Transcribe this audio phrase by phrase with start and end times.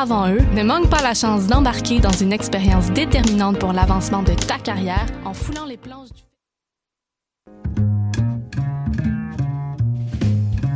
[0.00, 4.32] avant eux, ne manque pas la chance d'embarquer dans une expérience déterminante pour l'avancement de
[4.32, 6.22] ta carrière en foulant les planches du...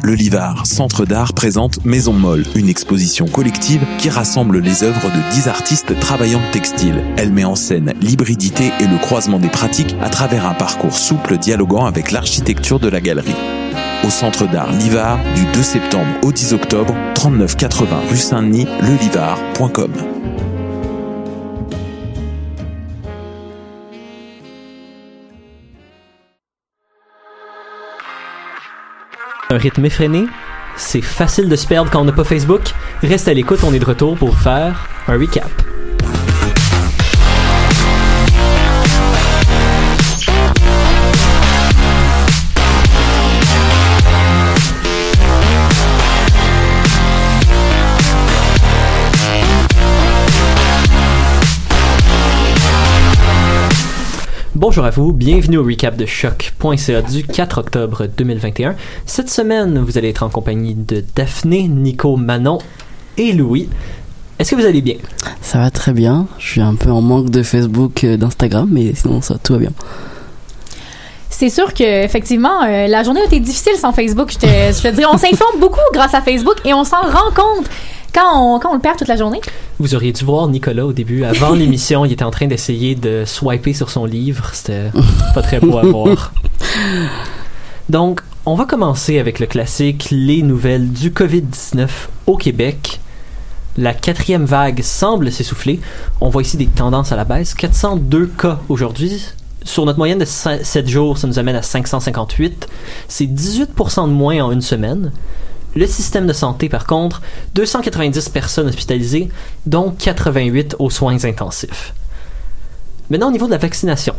[0.02, 5.32] Le Livard, Centre d'art, présente Maison Molle, une exposition collective qui rassemble les œuvres de
[5.32, 7.02] 10 artistes travaillant textile.
[7.16, 11.38] Elle met en scène l'hybridité et le croisement des pratiques à travers un parcours souple
[11.38, 13.63] dialoguant avec l'architecture de la galerie.
[14.04, 19.92] Au Centre d'art Livard, du 2 septembre au 10 octobre, 3980 rue Saint-Denis, lelivard.com.
[29.48, 30.26] Un rythme effréné,
[30.76, 32.74] c'est facile de se perdre quand on n'a pas Facebook.
[33.02, 35.50] Reste à l'écoute, on est de retour pour faire un recap.
[54.66, 58.74] Bonjour à vous, bienvenue au recap de choc.ca du 4 octobre 2021.
[59.04, 62.60] Cette semaine, vous allez être en compagnie de Daphné, Nico, Manon
[63.18, 63.68] et Louis.
[64.38, 64.94] Est-ce que vous allez bien?
[65.42, 66.26] Ça va très bien.
[66.38, 69.58] Je suis un peu en manque de Facebook, euh, d'Instagram, mais sinon ça tout va
[69.58, 69.72] bien.
[71.28, 74.32] C'est sûr que effectivement, euh, la journée a été difficile sans Facebook.
[74.32, 77.32] Je te, je te dirais, on s'informe beaucoup grâce à Facebook et on s'en rend
[77.34, 77.66] compte
[78.14, 79.40] quand on, quand on le perd toute la journée?
[79.78, 81.24] Vous auriez dû voir Nicolas au début.
[81.24, 84.50] Avant l'émission, il était en train d'essayer de swiper sur son livre.
[84.52, 84.90] C'était
[85.34, 86.32] pas très beau à voir.
[87.88, 91.88] Donc, on va commencer avec le classique, les nouvelles du COVID-19
[92.26, 93.00] au Québec.
[93.76, 95.80] La quatrième vague semble s'essouffler.
[96.20, 97.54] On voit ici des tendances à la baisse.
[97.54, 99.24] 402 cas aujourd'hui.
[99.64, 102.68] Sur notre moyenne de 7 jours, ça nous amène à 558.
[103.08, 105.10] C'est 18% de moins en une semaine.
[105.74, 107.20] Le système de santé, par contre,
[107.54, 109.28] 290 personnes hospitalisées,
[109.66, 111.94] dont 88 aux soins intensifs.
[113.10, 114.14] Maintenant, au niveau de la vaccination,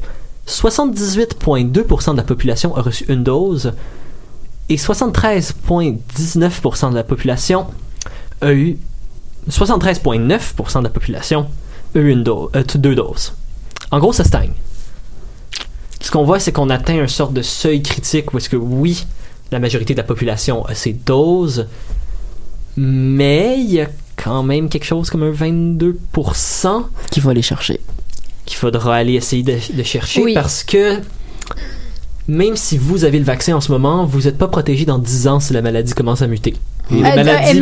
[0.47, 3.71] 78,2% de la population a reçu une dose
[4.69, 7.65] et 73,19% de la population
[8.41, 8.77] a eu
[9.49, 11.47] 73,9% de la population
[11.95, 13.33] a eu une euh, deux doses.
[13.91, 14.53] En gros, ça stagne.
[16.01, 19.07] Ce qu'on voit, c'est qu'on atteint un sorte de seuil critique où est-ce que oui,
[19.51, 21.67] la majorité de la population a ses doses,
[22.77, 27.79] mais il y a quand même quelque chose comme un 22% Qu'il faut aller chercher.
[28.45, 30.33] qu'il faudra aller essayer de, de chercher Oui.
[30.33, 30.99] parce que
[32.27, 35.27] même si vous avez le vaccin en ce moment, vous n'êtes pas protégé dans 10
[35.27, 36.55] ans si la maladie commence à muter.
[36.91, 37.59] Et les Euh, maladies,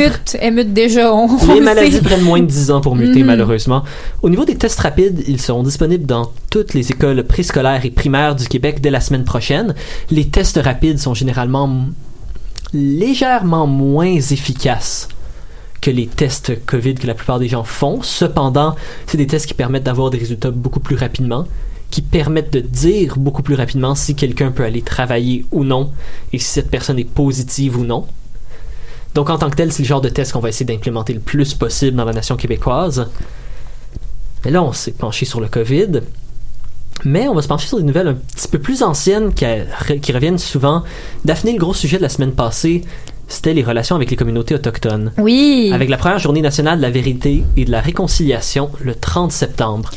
[0.73, 1.13] déjà.
[1.13, 3.25] On, les le maladies prennent moins de 10 ans pour muter, Mhm.
[3.27, 3.83] malheureusement.
[4.21, 8.35] Au niveau des tests rapides, ils seront disponibles dans toutes les écoles préscolaires et primaires
[8.35, 9.75] du Québec dès la semaine prochaine.
[10.11, 11.69] Les tests rapides sont généralement
[12.73, 15.07] légèrement moins efficaces
[15.81, 18.01] que les tests COVID que la plupart des gens font.
[18.01, 18.75] Cependant,
[19.05, 21.45] c'est des tests qui permettent d'avoir des résultats beaucoup plus rapidement,
[21.91, 25.91] qui permettent de dire beaucoup plus rapidement si quelqu'un peut aller travailler ou non,
[26.31, 28.05] et si cette personne est positive ou non.
[29.15, 31.19] Donc, en tant que tel, c'est le genre de test qu'on va essayer d'implémenter le
[31.19, 33.09] plus possible dans la nation québécoise.
[34.43, 36.01] Mais là, on s'est penché sur le COVID.
[37.05, 39.45] Mais on va se pencher sur des nouvelles un petit peu plus anciennes qui,
[40.01, 40.83] qui reviennent souvent.
[41.25, 42.83] Daphné, le gros sujet de la semaine passée,
[43.33, 45.11] c'était les relations avec les communautés autochtones.
[45.17, 45.71] Oui.
[45.73, 49.89] Avec la première journée nationale de la vérité et de la réconciliation le 30 septembre.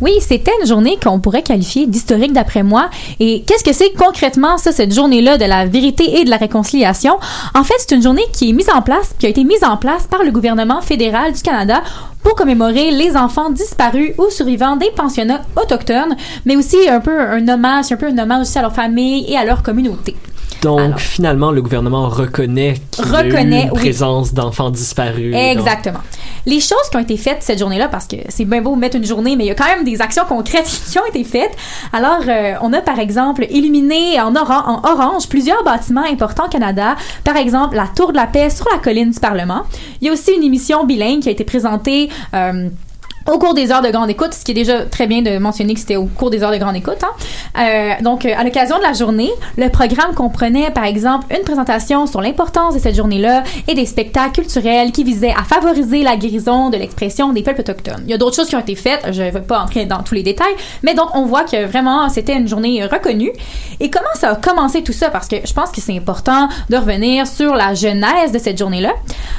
[0.00, 2.88] Oui, c'était une journée qu'on pourrait qualifier d'historique d'après moi.
[3.20, 7.18] Et qu'est-ce que c'est concrètement ça, cette journée-là de la vérité et de la réconciliation?
[7.54, 9.76] En fait, c'est une journée qui est mise en place, qui a été mise en
[9.76, 11.82] place par le gouvernement fédéral du Canada
[12.22, 17.46] pour commémorer les enfants disparus ou survivants des pensionnats autochtones, mais aussi un peu un
[17.46, 20.16] hommage, un peu un hommage aussi à leur famille et à leur communauté.
[20.62, 21.00] Donc, Alors.
[21.00, 23.66] finalement, le gouvernement reconnaît qu'il y a eu une oui.
[23.72, 25.34] présence d'enfants disparus.
[25.34, 26.00] Exactement.
[26.46, 29.04] Les choses qui ont été faites cette journée-là, parce que c'est bien beau mettre une
[29.04, 31.52] journée, mais il y a quand même des actions concrètes qui ont été faites.
[31.92, 36.50] Alors, euh, on a par exemple illuminé en, oran- en orange plusieurs bâtiments importants au
[36.50, 36.94] Canada.
[37.24, 39.62] Par exemple, la Tour de la Paix sur la colline du Parlement.
[40.00, 42.08] Il y a aussi une émission bilingue qui a été présentée.
[42.34, 42.68] euh,
[43.30, 45.74] au cours des heures de grande écoute, ce qui est déjà très bien de mentionner
[45.74, 46.98] que c'était au cours des heures de grande écoute.
[47.02, 47.10] Hein.
[47.58, 52.06] Euh, donc, euh, à l'occasion de la journée, le programme comprenait, par exemple, une présentation
[52.06, 56.70] sur l'importance de cette journée-là et des spectacles culturels qui visaient à favoriser la guérison
[56.70, 58.02] de l'expression des peuples autochtones.
[58.04, 60.02] Il y a d'autres choses qui ont été faites, je ne vais pas entrer dans
[60.02, 63.32] tous les détails, mais donc on voit que vraiment c'était une journée reconnue.
[63.80, 65.10] Et comment ça a commencé tout ça?
[65.10, 68.92] Parce que je pense que c'est important de revenir sur la genèse de cette journée-là.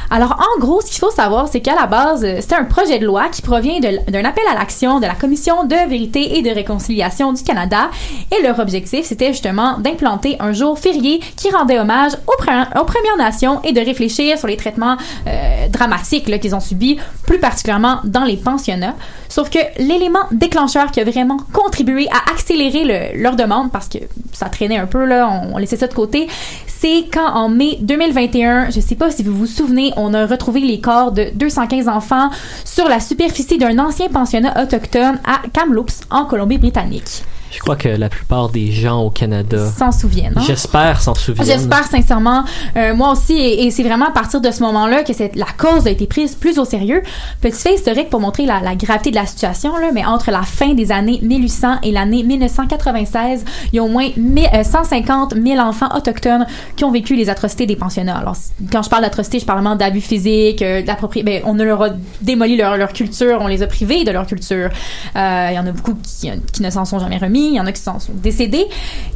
[0.09, 2.99] Alors, en gros, ce qu'il faut savoir, c'est qu'à la base, euh, c'était un projet
[2.99, 6.49] de loi qui provient d'un appel à l'action de la Commission de vérité et de
[6.49, 7.89] réconciliation du Canada.
[8.31, 12.85] Et leur objectif, c'était justement d'implanter un jour férié qui rendait hommage aux, Pre- aux
[12.85, 14.97] Premières Nations et de réfléchir sur les traitements
[15.27, 18.95] euh, dramatiques qu'ils ont subis, plus particulièrement dans les pensionnats.
[19.29, 23.97] Sauf que l'élément déclencheur qui a vraiment contribué à accélérer le- leur demande, parce que
[24.33, 26.27] ça traînait un peu, là, on, on laissait ça de côté,
[26.67, 30.59] c'est quand en mai 2021, je sais pas si vous vous souvenez, on a retrouvé
[30.59, 32.29] les corps de 215 enfants
[32.65, 37.23] sur la superficie d'un ancien pensionnat autochtone à Kamloops, en Colombie-Britannique.
[37.51, 40.33] Je crois que la plupart des gens au Canada, S'en souviennent.
[40.37, 40.41] hein?
[40.45, 41.45] j'espère, s'en souviennent.
[41.45, 42.43] J'espère sincèrement,
[42.77, 45.85] euh, moi aussi, et, et c'est vraiment à partir de ce moment-là que la cause
[45.85, 47.03] a été prise plus au sérieux.
[47.41, 50.43] Petit fait historique pour montrer la, la gravité de la situation, là, mais entre la
[50.43, 55.33] fin des années 1800 et l'année 1996, il y a au moins mi- euh, 150
[55.35, 56.45] 000 enfants autochtones
[56.75, 58.17] qui ont vécu les atrocités des pensionnats.
[58.17, 58.35] Alors,
[58.71, 60.81] quand je parle d'atrocités, je parle vraiment d'abus physiques, euh,
[61.25, 61.89] ben, on leur a
[62.21, 64.69] démoli leur, leur culture, on les a privés de leur culture.
[65.15, 67.59] Euh, Il y en a beaucoup qui, qui ne s'en sont jamais remis, il y
[67.59, 68.67] en a qui sont décédés.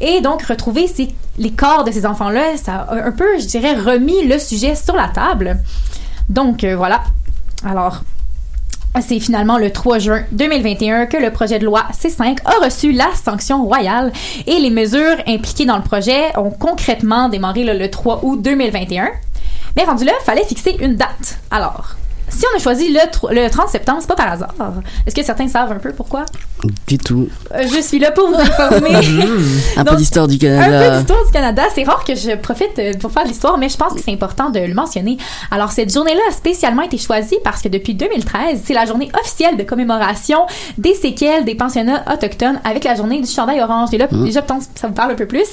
[0.01, 0.87] Et donc, retrouver
[1.37, 4.95] les corps de ces enfants-là, ça a un peu, je dirais, remis le sujet sur
[4.95, 5.57] la table.
[6.29, 7.03] Donc, euh, voilà.
[7.65, 8.01] Alors,
[9.01, 13.09] c'est finalement le 3 juin 2021 que le projet de loi C5 a reçu la
[13.13, 14.11] sanction royale
[14.47, 19.09] et les mesures impliquées dans le projet ont concrètement démarré le 3 août 2021.
[19.75, 21.39] Mais rendu là, fallait fixer une date.
[21.51, 21.95] Alors,
[22.29, 22.99] si on a choisi le,
[23.33, 24.53] le 30 septembre, c'est pas par hasard.
[25.05, 26.25] Est-ce que certains savent un peu pourquoi?
[26.87, 27.29] Du tout.
[27.53, 28.95] Euh, je suis là pour vous informer.
[29.77, 30.97] Un peu d'histoire du Un peu Canada.
[30.97, 31.63] d'histoire du Canada.
[31.73, 34.49] C'est rare que je profite euh, pour faire l'histoire, mais je pense que c'est important
[34.49, 35.17] de le mentionner.
[35.51, 39.57] Alors, cette journée-là a spécialement été choisie parce que depuis 2013, c'est la journée officielle
[39.57, 40.39] de commémoration
[40.77, 43.89] des séquelles des pensionnats autochtones avec la journée du chandail orange.
[43.93, 45.45] Et là, déjà, peut-être que ça vous parle un peu plus.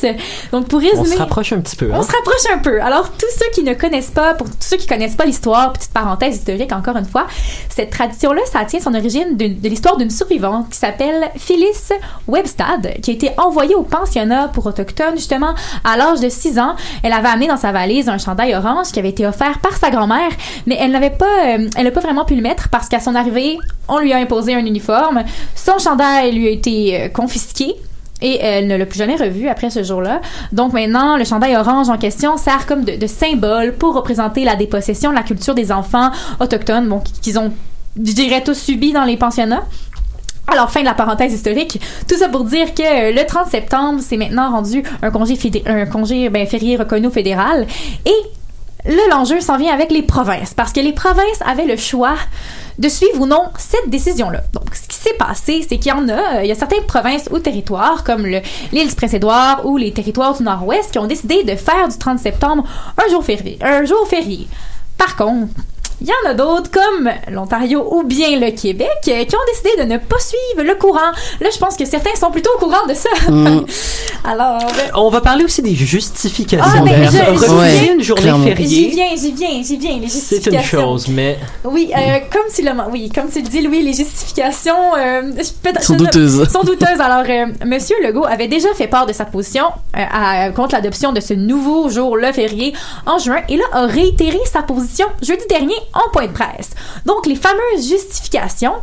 [0.52, 1.06] Donc, pour On résumer...
[1.16, 1.86] se rapproche un petit peu.
[1.92, 1.96] hein?
[1.98, 2.80] On se rapproche un peu.
[2.80, 5.92] Alors, tous ceux qui ne connaissent pas, pour tous ceux qui connaissent pas l'histoire, petite
[5.92, 7.26] parenthèse historique encore une fois,
[7.69, 11.93] cette tradition-là, ça tient son origine de, l'histoire d'une survivante qui s'appelle Phyllis
[12.29, 15.55] Webstad, qui a été envoyée au pensionnat pour autochtones, justement,
[15.85, 16.75] à l'âge de 6 ans.
[17.03, 19.91] Elle avait amené dans sa valise un chandail orange qui avait été offert par sa
[19.91, 20.31] grand-mère,
[20.67, 23.15] mais elle n'avait pas, euh, elle n'a pas vraiment pu le mettre parce qu'à son
[23.15, 23.58] arrivée,
[23.88, 25.25] on lui a imposé un uniforme.
[25.55, 27.75] Son chandail lui a été euh, confisqué.
[28.22, 30.20] Et elle ne l'a plus jamais revu après ce jour-là.
[30.52, 35.10] Donc maintenant, le chandail orange en question sert comme de, symbole pour représenter la dépossession
[35.10, 36.10] de la culture des enfants
[36.40, 37.52] autochtones, bon, qu'ils ont,
[37.96, 39.64] je dirais, tous subi dans les pensionnats.
[40.48, 41.80] Alors, fin de la parenthèse historique.
[42.08, 45.86] Tout ça pour dire que euh, le 30 septembre, c'est maintenant rendu un congé, un
[45.86, 47.66] congé ben, férié reconnu fédéral.
[48.04, 48.14] Et
[48.84, 52.14] là, l'enjeu s'en vient avec les provinces, parce que les provinces avaient le choix
[52.79, 54.40] de suivre ou non cette décision-là.
[54.52, 56.84] Donc, ce qui s'est passé, c'est qu'il y en a, euh, il y a certaines
[56.87, 58.40] provinces ou territoires, comme le-
[58.73, 62.19] l'île du Prince-Édouard ou les territoires du Nord-Ouest, qui ont décidé de faire du 30
[62.19, 62.64] septembre
[62.96, 63.58] un jour férié.
[63.61, 64.49] Un jour férié.
[64.99, 65.52] Par contre,
[66.02, 69.82] il y en a d'autres, comme l'Ontario ou bien le Québec, euh, qui ont décidé
[69.84, 71.12] de ne pas suivre le courant.
[71.40, 73.08] Là, je pense que certains sont plutôt au courant de ça.
[73.31, 73.64] Mm.
[74.25, 76.72] Alors, euh, On va parler aussi des justifications.
[76.76, 77.16] Ah, ben, je-
[77.46, 78.44] je- Ouais, une journée clairement.
[78.46, 80.81] j'y fériée, viens, j'y viens, j'y viens, les c'est une justifications.
[80.81, 84.75] chose, mais Oui, euh, comme tu l'as, oui, comme tu le dis, Louis, les justifications
[84.98, 85.43] euh, je
[85.84, 86.48] Sont je douteuses.
[86.52, 87.00] sont douteuses.
[87.00, 89.66] Alors, euh, Monsieur Legault avait déjà fait part de sa position
[89.96, 92.72] euh, à- contre l'adoption de ce nouveau jour le férié
[93.06, 96.71] en juin, et là a réitéré sa position jeudi dernier en point de presse.
[97.06, 98.75] Donc, les fameuses justifications.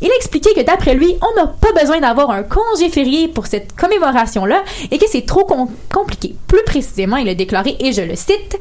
[0.00, 3.46] Il a expliqué que d'après lui, on n'a pas besoin d'avoir un congé férié pour
[3.46, 6.34] cette commémoration-là et que c'est trop com- compliqué.
[6.48, 8.58] Plus précisément, il a déclaré, et je le cite,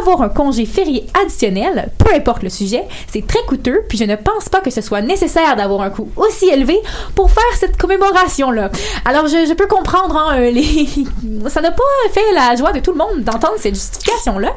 [0.00, 4.16] avoir un congé férié additionnel, peu importe le sujet, c'est très coûteux, puis je ne
[4.16, 6.78] pense pas que ce soit nécessaire d'avoir un coût aussi élevé
[7.14, 8.70] pour faire cette commémoration-là.
[9.04, 11.82] Alors, je, peux comprendre, hein, euh, ça n'a pas
[12.12, 14.50] fait la joie de tout le monde d'entendre cette justification-là.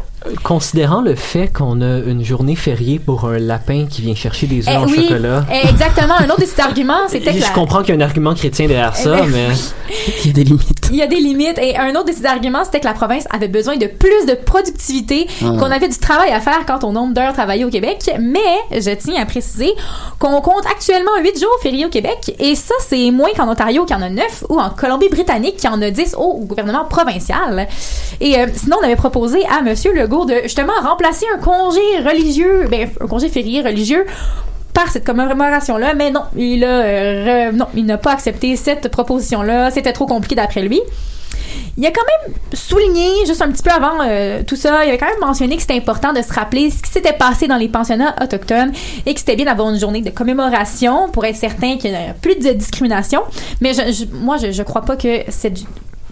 [0.44, 4.60] considérant le fait qu'on a une journée fériée pour un lapin qui vient chercher des
[4.68, 5.46] œufs Eh en oui, chocolat.
[5.52, 6.16] eh, exactement.
[6.20, 8.34] Un autre de ces arguments, c'était que Je la- comprends qu'il y a un argument
[8.34, 9.48] chrétien derrière ça, Eh ben, mais
[10.24, 10.88] Il y a des limites.
[10.92, 11.58] Il y a des limites.
[11.60, 14.34] Et un autre de ces arguments, c'était que la province avait besoin de plus de
[14.34, 15.46] productivité, Ah.
[15.60, 18.10] qu'on avait du travail à faire quant au nombre d'heures travaillées au Québec.
[18.20, 18.40] Mais
[18.82, 19.72] je tiens à préciser
[20.20, 22.36] qu'on compte actuellement 8 jours fériés au Québec.
[22.40, 25.82] Et ça, c'est moins qu'en Ontario qui en a 9 ou en Colombie-Britannique qui en
[25.82, 27.68] a 10 au gouvernement provincial.
[28.22, 29.74] Et euh, sinon, on avait proposé à M.
[29.96, 34.06] Legault de justement remplacer un congé religieux, ben, un congé férié religieux
[34.74, 39.72] par cette commémoration-là, mais non, il a, euh, non, il n'a pas accepté cette proposition-là.
[39.72, 40.82] C'était trop compliqué d'après lui.
[41.78, 44.98] Il a quand même souligné, juste un petit peu avant euh, tout ça, il avait
[44.98, 47.68] quand même mentionné que c'était important de se rappeler ce qui s'était passé dans les
[47.70, 48.72] pensionnats autochtones
[49.06, 52.14] et que c'était bien d'avoir une journée de commémoration pour être certain qu'il n'y a
[52.14, 53.22] plus de discrimination.
[53.62, 53.74] Mais
[54.14, 55.24] moi, je, je crois pas que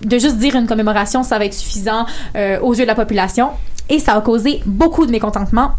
[0.06, 2.06] de juste dire une commémoration, ça va être suffisant
[2.36, 3.50] euh, aux yeux de la population.
[3.90, 5.72] Et ça a causé beaucoup de mécontentement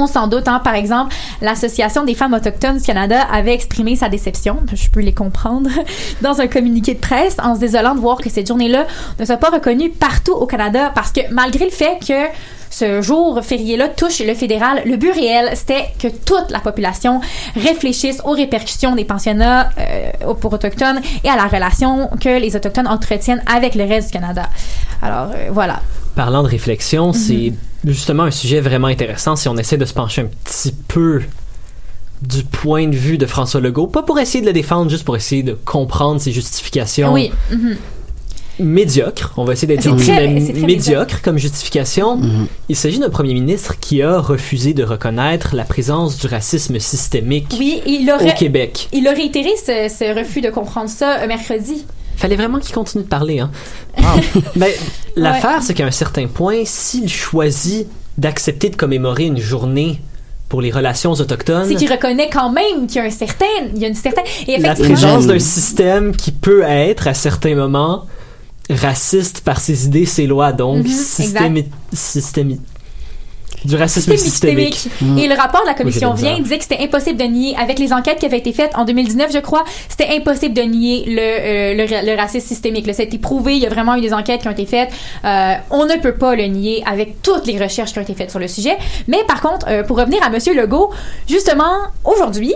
[0.00, 0.60] On s'en doute, hein.
[0.62, 1.12] par exemple,
[1.42, 5.68] l'Association des femmes autochtones du Canada avait exprimé sa déception, je peux les comprendre,
[6.22, 8.86] dans un communiqué de presse en se désolant de voir que cette journée-là
[9.18, 12.28] ne soit pas reconnue partout au Canada parce que malgré le fait que
[12.70, 17.20] ce jour férié-là touche le fédéral, le but réel, c'était que toute la population
[17.56, 22.86] réfléchisse aux répercussions des pensionnats euh, pour autochtones et à la relation que les autochtones
[22.86, 24.48] entretiennent avec le reste du Canada.
[25.02, 25.80] Alors, euh, voilà.
[26.18, 27.52] Parlant de réflexion, c'est
[27.86, 31.22] justement un sujet vraiment intéressant si on essaie de se pencher un petit peu
[32.22, 35.14] du point de vue de François Legault, pas pour essayer de le défendre, juste pour
[35.14, 37.30] essayer de comprendre ses justifications Oui.
[37.52, 37.76] mhm.
[38.58, 39.32] médiocres.
[39.36, 42.20] On va essayer d'être très médiocre comme justification.
[42.68, 47.54] Il s'agit d'un premier ministre qui a refusé de reconnaître la présence du racisme systémique
[47.60, 48.88] Oui, il au aurait, Québec.
[48.92, 51.84] il a réitéré ce, ce refus de comprendre ça euh, mercredi.
[52.18, 53.50] Fallait vraiment qu'il continue de parler, hein.
[54.56, 54.70] Ben,
[55.16, 57.86] l'affaire, c'est qu'à un certain point, s'il choisit
[58.18, 60.02] d'accepter de commémorer une journée
[60.48, 63.44] pour les relations autochtones, C'est qu'il reconnaît quand même qu'il y a un certain,
[63.74, 67.54] il y a une certaine, et la présence d'un système qui peut être à certains
[67.54, 68.06] moments
[68.70, 72.58] raciste par ses idées, ses lois, donc systémi- systémi-
[73.68, 75.22] du racisme systémique, systémique.
[75.22, 77.78] Et le rapport de la commission Oui, vient disait que c'était impossible de nier, avec
[77.78, 81.18] les enquêtes qui avaient été faites en 2019, je crois, c'était impossible de nier le,
[81.20, 82.86] euh, le, ra- le racisme systémique.
[82.86, 84.66] Là, ça a été prouvé, il y a vraiment eu des enquêtes qui ont été
[84.66, 84.90] faites.
[85.24, 88.30] Euh, on ne peut pas le nier avec toutes les recherches qui ont été faites
[88.30, 88.76] sur le sujet.
[89.06, 90.90] Mais par contre, euh, pour revenir à Monsieur Legault,
[91.28, 91.72] justement,
[92.04, 92.54] aujourd'hui,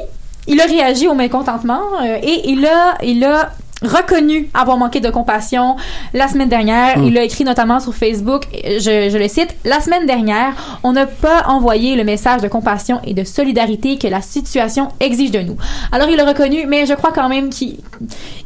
[0.49, 3.53] il a réagi au mécontentement euh, et il a, il a
[3.83, 5.77] reconnu avoir manqué de compassion
[6.15, 6.99] la semaine dernière.
[6.99, 11.07] Il a écrit notamment sur Facebook, je, je le cite, La semaine dernière, on n'a
[11.07, 15.57] pas envoyé le message de compassion et de solidarité que la situation exige de nous.
[15.91, 17.79] Alors il a reconnu, mais je crois quand même qu'il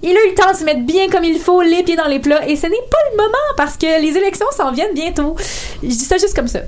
[0.03, 2.09] il a eu le temps de se mettre bien comme il faut, les pieds dans
[2.09, 5.37] les plats, et ce n'est pas le moment parce que les élections s'en viennent bientôt.
[5.83, 6.61] Je dis ça juste comme ça.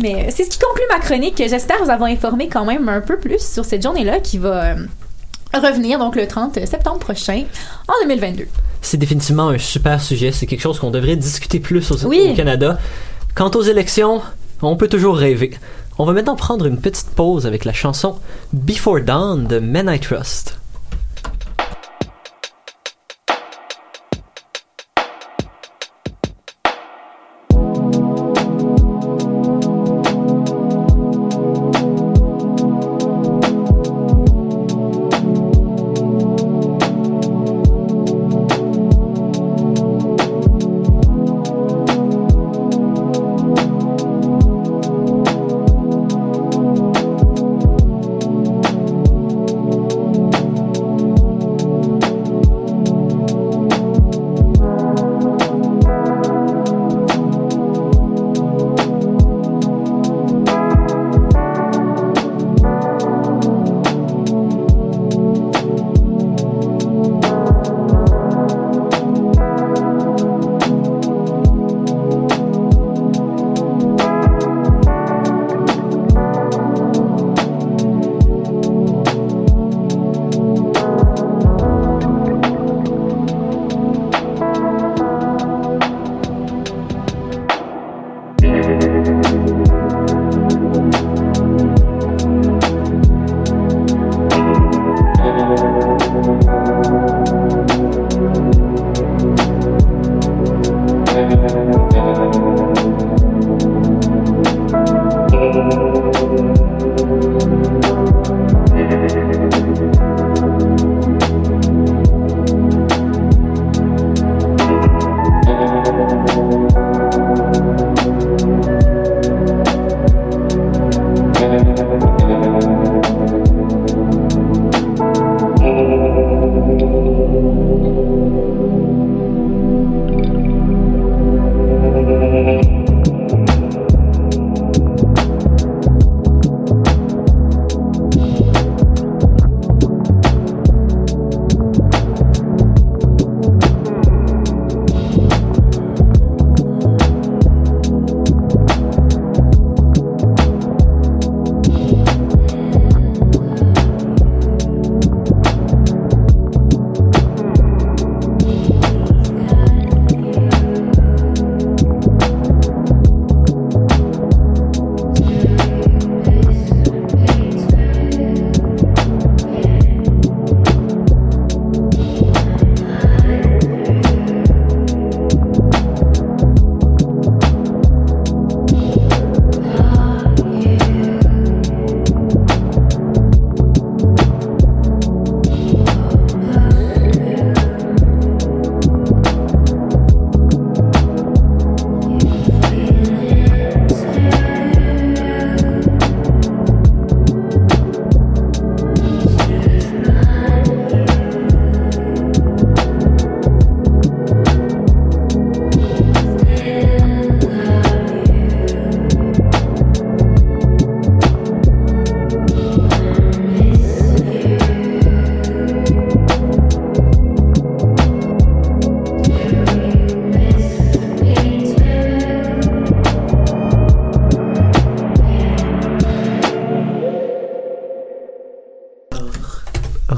[0.00, 1.36] Mais c'est ce qui conclut ma chronique.
[1.36, 4.74] J'espère vous avoir informé quand même un peu plus sur cette journée-là qui va euh,
[5.60, 7.44] revenir donc le 30 septembre prochain
[7.88, 8.46] en 2022.
[8.80, 10.32] C'est définitivement un super sujet.
[10.32, 12.30] C'est quelque chose qu'on devrait discuter plus au, Oui.
[12.32, 12.78] au Canada.
[13.34, 14.20] Quant aux élections,
[14.60, 15.52] on peut toujours rêver.
[15.98, 18.16] On va maintenant prendre une petite pause avec la chanson
[18.52, 20.58] Before Dawn de Men I Trust.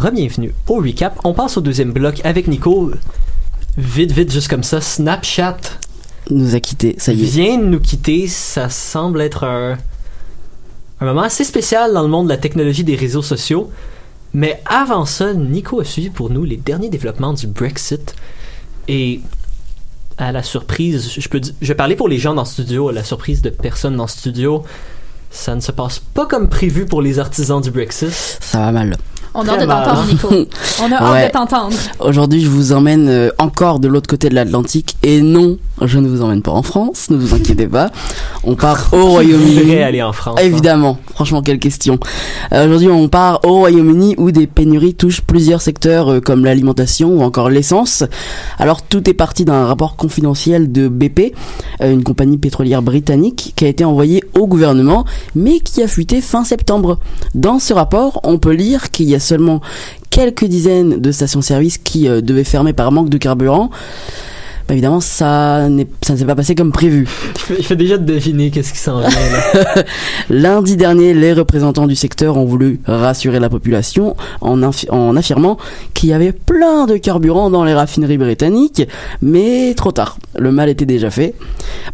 [0.05, 1.19] Re-bienvenue au recap.
[1.25, 2.93] On passe au deuxième bloc avec Nico.
[3.79, 4.83] Vite, vite, juste comme ça.
[4.83, 5.57] Snapchat
[6.29, 7.25] Nous a quittés, ça y est.
[7.25, 8.29] vient de nous quitter.
[8.29, 9.79] Ça semble être un,
[11.01, 13.71] un moment assez spécial dans le monde de la technologie des réseaux sociaux.
[14.35, 18.15] Mais avant ça, Nico a suivi pour nous les derniers développements du Brexit.
[18.89, 19.23] Et
[20.19, 22.93] à la surprise, je, peux, je vais parler pour les gens dans le studio, à
[22.93, 24.65] la surprise de personne dans le studio,
[25.31, 28.11] ça ne se passe pas comme prévu pour les artisans du Brexit.
[28.11, 28.99] Ça va mal.
[29.37, 30.29] On a hâte de t'entendre, Nico.
[30.83, 31.27] On a hâte Ouais.
[31.27, 31.77] de t'entendre.
[31.99, 34.97] Aujourd'hui, je vous emmène euh, encore de l'autre côté de l'Atlantique.
[35.03, 37.91] Et non, je ne vous emmène pas en France, ne vous inquiétez pas.
[38.45, 39.77] On part au Vous Royaume-Uni.
[39.83, 40.37] aller en France.
[40.39, 40.45] hein.
[40.45, 41.99] Évidemment, franchement, quelle question.
[42.53, 47.09] Euh, Aujourd'hui, on part au Royaume-Uni où des pénuries touchent plusieurs secteurs euh, comme l'alimentation
[47.09, 48.05] ou encore l'essence.
[48.61, 51.35] Alors, tout est parti d'un rapport confidentiel de BP,
[51.81, 56.21] euh, une compagnie pétrolière britannique, qui a été envoyé au gouvernement, mais qui a fuité
[56.21, 56.99] fin septembre.
[57.35, 59.61] Dans ce rapport, on peut lire qu'il y a seulement
[60.11, 63.71] quelques dizaines de stations-service qui euh, devaient fermer par manque de carburant.
[64.67, 67.07] Bah, évidemment, ça ne s'est pas passé comme prévu.
[67.51, 69.09] Je fais déjà deviner qu'est-ce qui s'en vient.
[70.31, 74.63] Lundi dernier, les représentants du secteur ont voulu rassurer la population en
[75.17, 75.59] affirmant
[75.93, 78.89] qu'il y avait plein de carburant dans les raffineries britanniques,
[79.21, 80.17] mais trop tard.
[80.39, 81.35] Le mal était déjà fait.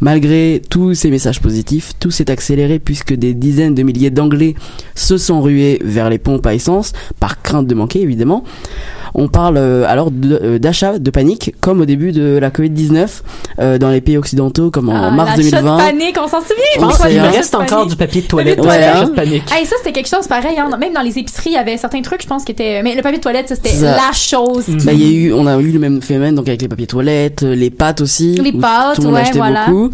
[0.01, 4.55] Malgré tous ces messages positifs, tout s'est accéléré puisque des dizaines de milliers d'Anglais
[4.95, 8.45] se sont rués vers les pompes à essence, par crainte de manquer évidemment.
[9.15, 13.23] On parle euh, alors de- euh, d'achat de panique, comme au début de la Covid-19,
[13.59, 15.77] euh, dans les pays occidentaux, comme en Ah, mars l'achat 2020.
[15.77, 16.55] de panique, on s'en souvient.
[16.77, 18.57] Je pense qu'il de reste encore du papier de toilette.
[18.57, 19.09] Papier de toilette.
[19.09, 19.43] je panique.
[19.53, 20.59] Hey, ça, c'était quelque chose pareil.
[20.59, 20.69] hein.
[20.79, 22.83] Même dans les épiceries, il y avait certains trucs, je pense, qui étaient.
[22.83, 24.69] Mais le papier de toilette, c'était la chose.
[24.69, 24.85] Mm.
[24.85, 26.87] Bah, il y a eu, on a eu le même phénomène donc avec les papiers
[26.87, 28.35] toilettes, euh, les pâtes aussi.
[28.37, 29.67] Les pâtes, tout le monde ouais, achetait voilà.
[29.67, 29.91] beaucoup.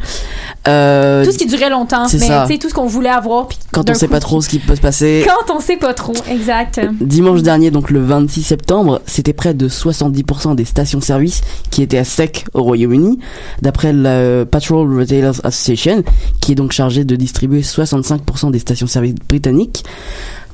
[0.68, 2.06] Euh, Tout ce qui durait longtemps.
[2.08, 2.44] c'est Mais ça.
[2.46, 3.46] tu sais, tout ce qu'on voulait avoir.
[3.46, 5.24] puis quand on sait coup, pas trop ce qui peut se passer.
[5.26, 6.12] Quand on sait pas trop.
[6.30, 6.80] Exact.
[7.00, 11.40] Dimanche dernier, donc le 26 septembre, c'était près de 70% des stations-service
[11.70, 13.18] qui étaient à sec au Royaume-Uni,
[13.62, 16.02] d'après la Patrol Retailers Association,
[16.40, 19.84] qui est donc chargée de distribuer 65% des stations-service britanniques.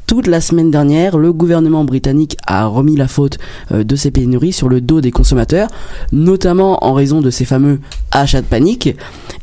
[0.06, 3.38] Toute la semaine dernière, le gouvernement britannique a remis la faute
[3.70, 5.68] euh, de ces pénuries sur le dos des consommateurs,
[6.10, 8.94] notamment en raison de ces fameux achats de panique,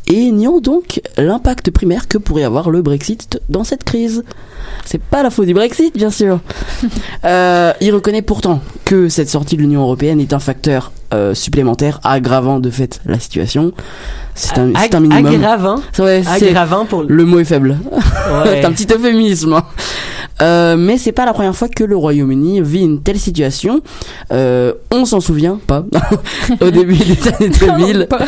[0.10, 4.24] et niant donc l'impact primaire que pourrait avoir le Brexit dans cette crise.
[4.86, 6.40] C'est pas la faute du Brexit, bien sûr.
[7.26, 12.00] Euh, il reconnaît pourtant que cette sortie de l'Union européenne est un facteur euh, supplémentaire
[12.06, 13.74] aggravant de fait la situation.
[14.36, 15.34] C'est un, c'est un Ag- minimum.
[15.36, 15.76] Aggravant.
[16.00, 17.14] Ouais, Aggravant pour le.
[17.14, 17.78] le mot est faible.
[17.92, 18.00] Ouais.
[18.46, 19.52] c'est un petit euphémisme.
[19.54, 19.66] hein.
[20.42, 23.82] Euh, mais c'est pas la première fois que le Royaume-Uni vit une telle situation.
[24.32, 25.86] Euh, on s'en souvient pas.
[26.62, 28.26] Au début des années 2000, Pas.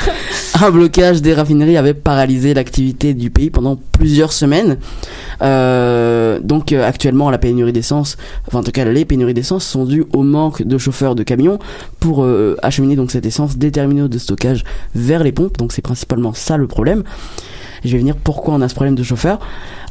[0.61, 4.77] un blocage des raffineries avait paralysé l'activité du pays pendant plusieurs semaines.
[5.41, 9.85] Euh, donc euh, actuellement la pénurie d'essence, enfin en tout cas les pénuries d'essence sont
[9.85, 11.57] dues au manque de chauffeurs de camions
[11.99, 15.57] pour euh, acheminer donc cette essence des terminaux de stockage vers les pompes.
[15.57, 17.03] Donc c'est principalement ça le problème.
[17.83, 19.39] Je vais venir pourquoi on a ce problème de chauffeurs.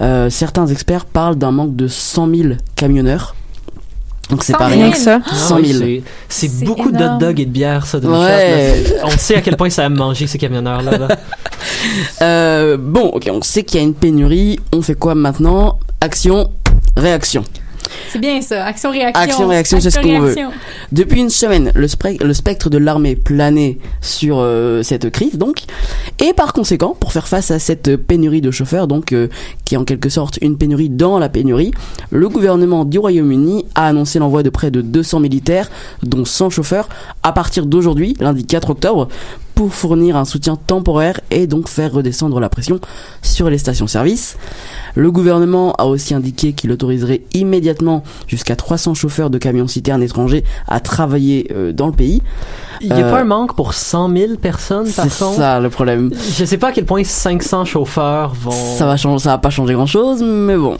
[0.00, 3.34] Euh, certains experts parlent d'un manque de 100 000 camionneurs.
[4.30, 4.80] Donc c'est 100 pas 000.
[4.80, 4.90] rien.
[4.92, 5.18] que ça.
[5.26, 5.90] Ah 100 oui, 000.
[6.28, 7.18] c'est- beaucoup d'hot énorme.
[7.18, 8.84] dog et de bière, ça, de Ouais.
[9.02, 10.98] On sait à quel point ça a mangé ces camionneurs-là.
[10.98, 11.08] là.
[12.22, 14.58] Euh, bon, ok, on sait qu'il y a une pénurie.
[14.72, 15.78] On fait quoi maintenant?
[16.00, 16.50] Action,
[16.96, 17.44] réaction.
[18.10, 18.64] C'est bien ça.
[18.64, 19.22] Action-réaction.
[19.22, 20.30] Action, réaction, c'est ce qu'on veut.
[20.30, 20.50] Action-réaction.
[20.92, 25.62] Depuis une semaine, le spectre de l'armée planait sur euh, cette crise, donc,
[26.18, 29.28] et par conséquent, pour faire face à cette pénurie de chauffeurs, donc, euh,
[29.64, 31.70] qui est en quelque sorte une pénurie dans la pénurie,
[32.10, 35.70] le gouvernement du Royaume-Uni a annoncé l'envoi de près de 200 militaires,
[36.02, 36.88] dont 100 chauffeurs,
[37.22, 39.08] à partir d'aujourd'hui, lundi 4 octobre,
[39.60, 42.80] pour fournir un soutien temporaire et donc faire redescendre la pression
[43.20, 44.38] sur les stations-service.
[44.94, 50.80] Le gouvernement a aussi indiqué qu'il autoriserait immédiatement jusqu'à 300 chauffeurs de camions-citernes étrangers à
[50.80, 52.22] travailler euh, dans le pays.
[52.80, 55.36] Il n'y a Euh, pas un manque pour 100 000 personnes, par C'est contre?
[55.36, 56.10] ça le problème.
[56.38, 58.52] Je sais pas à quel point 500 chauffeurs vont.
[58.78, 60.78] Ça va changer, ça va pas changer grand chose, mais bon.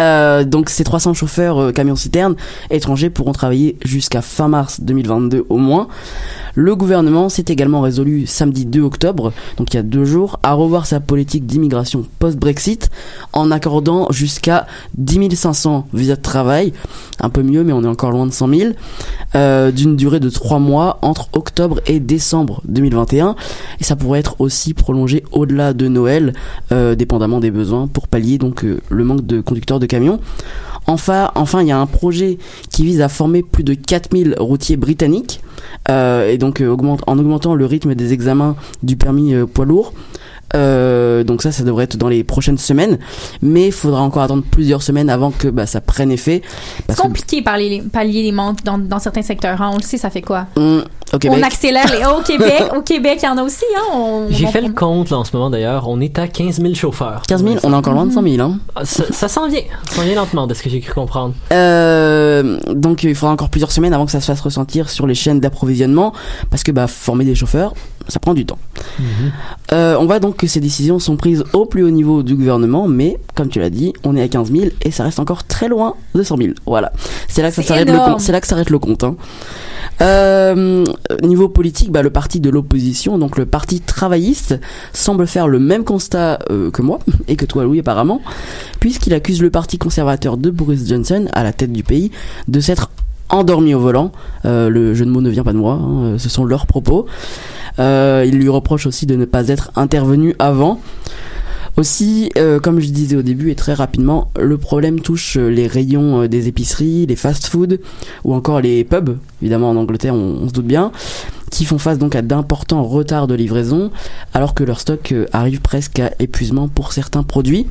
[0.00, 2.36] Euh, donc ces 300 chauffeurs euh, camions-citernes
[2.70, 5.88] étrangers pourront travailler jusqu'à fin mars 2022 au moins.
[6.54, 10.54] Le gouvernement s'est également résolu samedi 2 octobre, donc il y a deux jours, à
[10.54, 12.90] revoir sa politique d'immigration post-Brexit
[13.32, 16.72] en accordant jusqu'à 10 500 visas de travail,
[17.20, 18.70] un peu mieux mais on est encore loin de 100 000,
[19.36, 23.36] euh, d'une durée de 3 mois entre octobre et décembre 2021
[23.78, 26.32] et ça pourrait être aussi prolongé au-delà de Noël
[26.70, 30.20] dépendamment des besoins pour pallier donc le manque de conducteurs de camions.
[30.86, 32.38] Enfin, il y a un projet
[32.70, 35.40] qui vise à former plus de 4000 routiers britanniques
[35.88, 36.76] euh, et donc euh,
[37.06, 39.92] en augmentant le rythme des examens du permis euh, poids lourd.
[40.56, 42.98] Euh, donc ça, ça devrait être dans les prochaines semaines,
[43.42, 46.42] mais il faudra encore attendre plusieurs semaines avant que bah, ça prenne effet.
[46.88, 49.60] C'est compliqué par les, pallier les manques dans, dans certains secteurs.
[49.62, 49.70] hein.
[49.72, 50.46] On le sait, ça fait quoi?
[50.56, 52.04] Au Québec, On accélère les.
[52.06, 53.64] Au Québec, au Québec, il y en a aussi.
[53.76, 53.82] Hein?
[53.94, 55.88] On- J'ai on- fait le compte là, en ce moment d'ailleurs.
[55.88, 57.22] On est à 15 000 chauffeurs.
[57.26, 58.40] 15 000, on est encore loin de 100 000.
[58.40, 58.58] Hein.
[58.76, 59.60] Ah, Ça, ça s'en vient.
[59.88, 61.34] Ça s'en vient lentement, de ce que j'ai cru comprendre.
[61.52, 65.14] Euh, donc il faudra encore plusieurs semaines avant que ça se fasse ressentir sur les
[65.14, 66.12] chaînes d'approvisionnement,
[66.50, 67.74] parce que bah, former des chauffeurs,
[68.10, 68.58] ça prend du temps.
[69.72, 72.88] Euh, on voit donc que ces décisions sont prises au plus haut niveau du gouvernement,
[72.88, 75.68] mais comme tu l'as dit, on est à 15 000 et ça reste encore très
[75.68, 76.48] loin de 100 000.
[76.66, 76.92] Voilà,
[77.28, 78.12] c'est là que ça C'est s'arrête le énorme.
[78.12, 78.20] compte.
[78.20, 79.04] C'est là que s'arrête le compte.
[79.04, 79.16] hein.
[80.02, 80.84] Euh,
[81.22, 84.58] niveau politique, bah, le parti de l'opposition, donc le parti travailliste,
[84.94, 88.20] semble faire le même constat euh, que moi et que toi, Louis, apparemment,
[88.80, 92.10] puisqu'il accuse le parti conservateur de Boris Johnson, à la tête du pays,
[92.48, 92.90] de s'être
[93.30, 94.12] endormi au volant.
[94.44, 96.66] Euh, le jeu de mots ne vient pas de moi, hein, euh, ce sont leurs
[96.66, 97.06] propos.
[97.78, 100.80] Euh, il lui reproche aussi de ne pas être intervenu avant.
[101.76, 106.22] Aussi, euh, comme je disais au début et très rapidement, le problème touche les rayons
[106.22, 107.80] euh, des épiceries, les fast-food
[108.24, 110.90] ou encore les pubs, évidemment en Angleterre on, on se doute bien,
[111.50, 113.90] qui font face donc à d'importants retards de livraison
[114.34, 117.66] alors que leur stock euh, arrive presque à épuisement pour certains produits.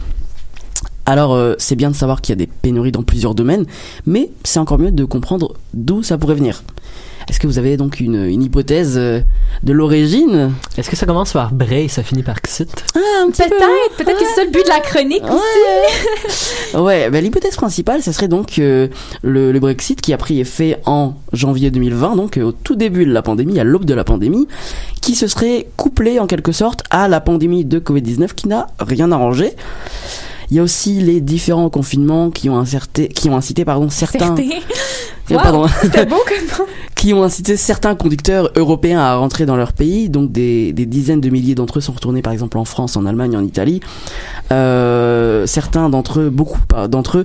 [1.09, 3.65] Alors euh, c'est bien de savoir qu'il y a des pénuries dans plusieurs domaines,
[4.05, 6.61] mais c'est encore mieux de comprendre d'où ça pourrait venir.
[7.27, 9.21] Est-ce que vous avez donc une, une hypothèse euh,
[9.63, 10.51] de l'origine?
[10.77, 12.69] Est-ce que ça commence par Bray et ça finit par Xit?
[12.95, 13.49] Ah, un petit peu.
[13.49, 16.45] Peut-être, peut-être que c'est ça le but de la chronique aussi.
[16.75, 18.87] Ouais, ouais bah, l'hypothèse principale, ça serait donc euh,
[19.23, 23.05] le, le Brexit qui a pris effet en janvier 2020, donc euh, au tout début
[23.05, 24.47] de la pandémie, à l'aube de la pandémie,
[25.01, 29.11] qui se serait couplé en quelque sorte à la pandémie de Covid-19 qui n'a rien
[29.11, 29.55] arrangé.
[30.51, 34.35] Il y a aussi les différents confinements qui ont, incerté, qui ont incité pardon, certains,
[34.35, 34.43] Certain.
[35.31, 35.67] Euh, Wow,
[36.09, 40.09] beau comme qui ont incité certains conducteurs européens à rentrer dans leur pays.
[40.09, 43.05] Donc des, des dizaines de milliers d'entre eux sont retournés par exemple en France, en
[43.05, 43.79] Allemagne, en Italie.
[44.51, 46.59] Euh, certains d'entre eux, beaucoup
[46.89, 47.23] d'entre eux,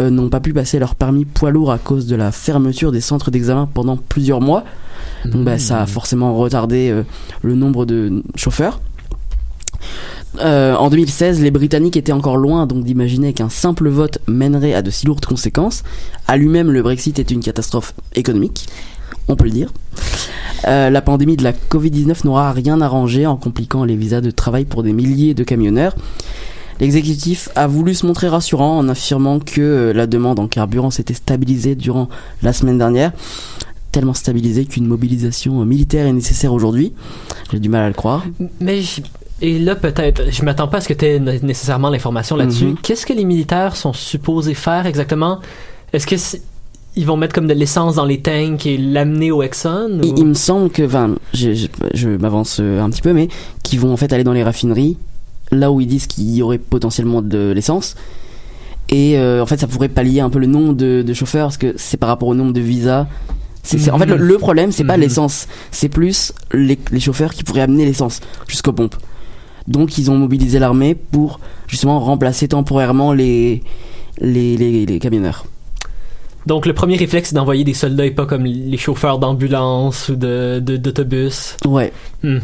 [0.00, 3.00] euh, n'ont pas pu passer leur permis poids lourd à cause de la fermeture des
[3.00, 4.64] centres d'examen pendant plusieurs mois.
[5.24, 7.02] Donc bah, ça a forcément retardé euh,
[7.42, 8.80] le nombre de chauffeurs.
[10.38, 14.90] Euh, en 2016, les Britanniques étaient encore loin d'imaginer qu'un simple vote mènerait à de
[14.90, 15.82] si lourdes conséquences.
[16.28, 18.68] À lui-même, le Brexit est une catastrophe économique,
[19.28, 19.72] on peut le dire.
[20.68, 24.64] Euh, la pandémie de la Covid-19 n'aura rien arrangé en compliquant les visas de travail
[24.66, 25.96] pour des milliers de camionneurs.
[26.80, 31.14] L'exécutif a voulu se montrer rassurant en affirmant que euh, la demande en carburant s'était
[31.14, 32.08] stabilisée durant
[32.42, 33.12] la semaine dernière,
[33.92, 36.92] tellement stabilisée qu'une mobilisation militaire est nécessaire aujourd'hui.
[37.52, 38.24] J'ai du mal à le croire.
[38.60, 38.80] Mais
[39.40, 42.64] et là peut-être, je m'attends pas à ce que tu aies nécessairement l'information là-dessus.
[42.66, 42.76] Mhm.
[42.82, 45.40] Qu'est-ce que les militaires sont supposés faire exactement?
[45.92, 46.42] Est-ce que c'est-
[46.96, 50.14] ils vont mettre comme de l'essence dans les tanks et l'amener au Exxon Il, ou-
[50.18, 53.28] il me semble que, enfin, je, je, je m'avance euh, un petit peu, mais
[53.62, 54.96] qu'ils vont en fait aller dans les raffineries,
[55.52, 57.94] là où ils disent qu'il y aurait potentiellement de l'essence.
[58.88, 61.58] Et euh, en fait, ça pourrait pallier un peu le nombre de, de chauffeurs, parce
[61.58, 63.06] que c'est par rapport au nombre de visas.
[63.62, 65.02] C'est, En fait, le, le problème, c'est pas Mhm.
[65.02, 68.96] l'essence, c'est plus les, les chauffeurs qui pourraient amener l'essence jusqu'aux pompes.
[69.70, 73.62] Donc, ils ont mobilisé l'armée pour justement remplacer temporairement les,
[74.20, 75.46] les, les, les camionneurs.
[76.46, 80.16] Donc le premier réflexe c'est d'envoyer des soldats et pas comme les chauffeurs d'ambulance ou
[80.16, 81.56] de, de- d'autobus.
[81.66, 81.92] Ouais.
[82.22, 82.38] Hmm.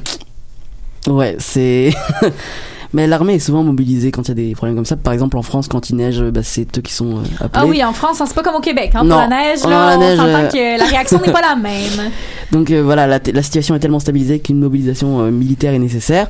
[1.08, 1.92] Ouais, c'est.
[2.92, 4.96] Mais l'armée est souvent mobilisée quand il y a des problèmes comme ça.
[4.96, 7.50] Par exemple, en France, quand il neige, bah, c'est eux qui sont euh, appelés.
[7.54, 8.92] Ah oui, en France, hein, c'est pas comme au Québec.
[8.94, 9.10] Hein, Non.
[9.10, 11.56] pour la neige, Non, là, la on neige, euh, que la réaction n'est pas la
[11.56, 12.10] même.
[12.52, 16.28] Donc euh, voilà, la, la situation est tellement stabilisée qu'une mobilisation euh, militaire est nécessaire.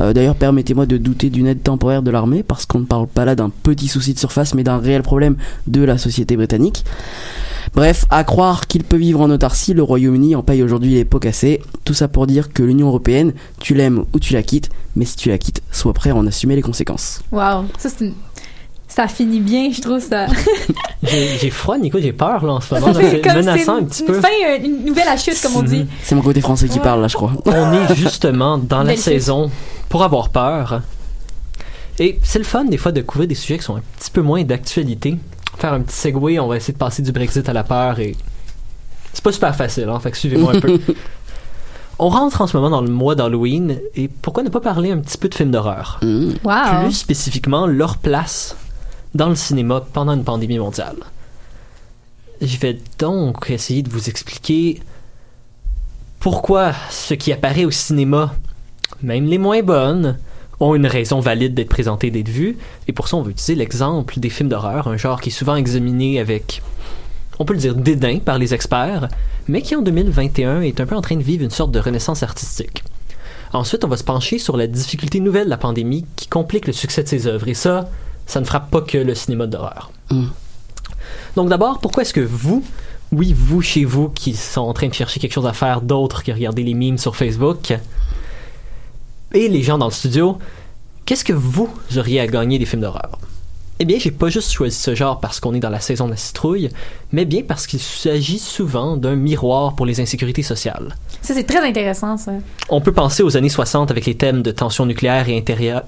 [0.00, 3.34] D'ailleurs, permettez-moi de douter d'une aide temporaire de l'armée, parce qu'on ne parle pas là
[3.34, 5.36] d'un petit souci de surface, mais d'un réel problème
[5.66, 6.84] de la société britannique.
[7.74, 11.20] Bref, à croire qu'il peut vivre en autarcie, le Royaume-Uni en paye aujourd'hui les pots
[11.20, 11.60] cassés.
[11.84, 15.16] Tout ça pour dire que l'Union Européenne, tu l'aimes ou tu la quittes, mais si
[15.16, 17.20] tu la quittes, sois prêt à en assumer les conséquences.
[17.30, 18.14] Wow, ça c'est une-
[18.88, 20.26] ça finit bien, je trouve ça.
[21.40, 22.92] J'ai, froid, Nico, j'ai peur là en ce moment.
[22.92, 24.20] C'est menaçant c'est un petit une, peu.
[24.20, 25.78] fin, euh, une nouvelle à chute, comme on dit.
[25.84, 25.86] Mhm.
[26.02, 26.84] C'est mon côté français qui Ouais.
[26.84, 27.32] parle là, je crois.
[27.46, 29.48] On est justement dans la saison
[29.88, 30.82] pour avoir peur.
[32.00, 34.22] Et c'est le fun des fois de couvrir des sujets qui sont un petit peu
[34.22, 35.16] moins d'actualité.
[35.60, 38.16] Faire un petit segway, on va essayer de passer du Brexit à la peur et
[39.12, 40.80] c'est pas super facile, hein, fait que suivez-moi un peu.
[41.98, 44.98] On rentre en ce moment dans le mois d'Halloween et pourquoi ne pas parler un
[44.98, 46.00] petit peu de films d'horreur?
[46.02, 46.30] Mmh.
[46.42, 46.84] Wow.
[46.84, 48.56] Plus spécifiquement leur place
[49.14, 50.96] dans le cinéma pendant une pandémie mondiale.
[52.40, 54.80] Je vais donc essayer de vous expliquer
[56.20, 58.34] pourquoi ce qui apparaît au cinéma,
[59.02, 60.18] même les moins bonnes,
[60.60, 62.58] ont une raison valide d'être présenté, d'être vu.
[62.86, 65.56] Et pour ça, on veut utiliser l'exemple des films d'horreur, un genre qui est souvent
[65.56, 66.62] examiné avec,
[67.38, 69.08] on peut le dire, dédain par les experts,
[69.48, 72.22] mais qui en 2021 est un peu en train de vivre une sorte de renaissance
[72.22, 72.84] artistique.
[73.52, 76.72] Ensuite, on va se pencher sur la difficulté nouvelle de la pandémie qui complique le
[76.72, 77.48] succès de ses œuvres.
[77.48, 77.88] Et ça,
[78.26, 79.90] ça ne frappe pas que le cinéma d'horreur.
[80.10, 80.26] Mm.
[81.34, 82.62] Donc d'abord, pourquoi est-ce que vous,
[83.10, 86.22] oui, vous chez vous qui sont en train de chercher quelque chose à faire d'autre
[86.22, 87.72] que regarder les memes sur Facebook,
[89.34, 90.38] et les gens dans le studio,
[91.06, 93.18] qu'est-ce que vous auriez à gagner des films d'horreur?
[93.82, 96.10] Eh bien, j'ai pas juste choisi ce genre parce qu'on est dans la saison de
[96.10, 96.68] la citrouille,
[97.12, 100.94] mais bien parce qu'il s'agit souvent d'un miroir pour les insécurités sociales.
[101.22, 102.32] Ça, c'est très intéressant, ça.
[102.68, 105.84] On peut penser aux années 60 avec les thèmes de tension nucléaire et intérieure,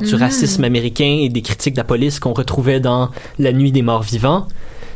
[0.00, 0.18] du Mm.
[0.20, 3.10] racisme américain et des critiques de la police qu'on retrouvait dans
[3.40, 4.46] La nuit des morts vivants.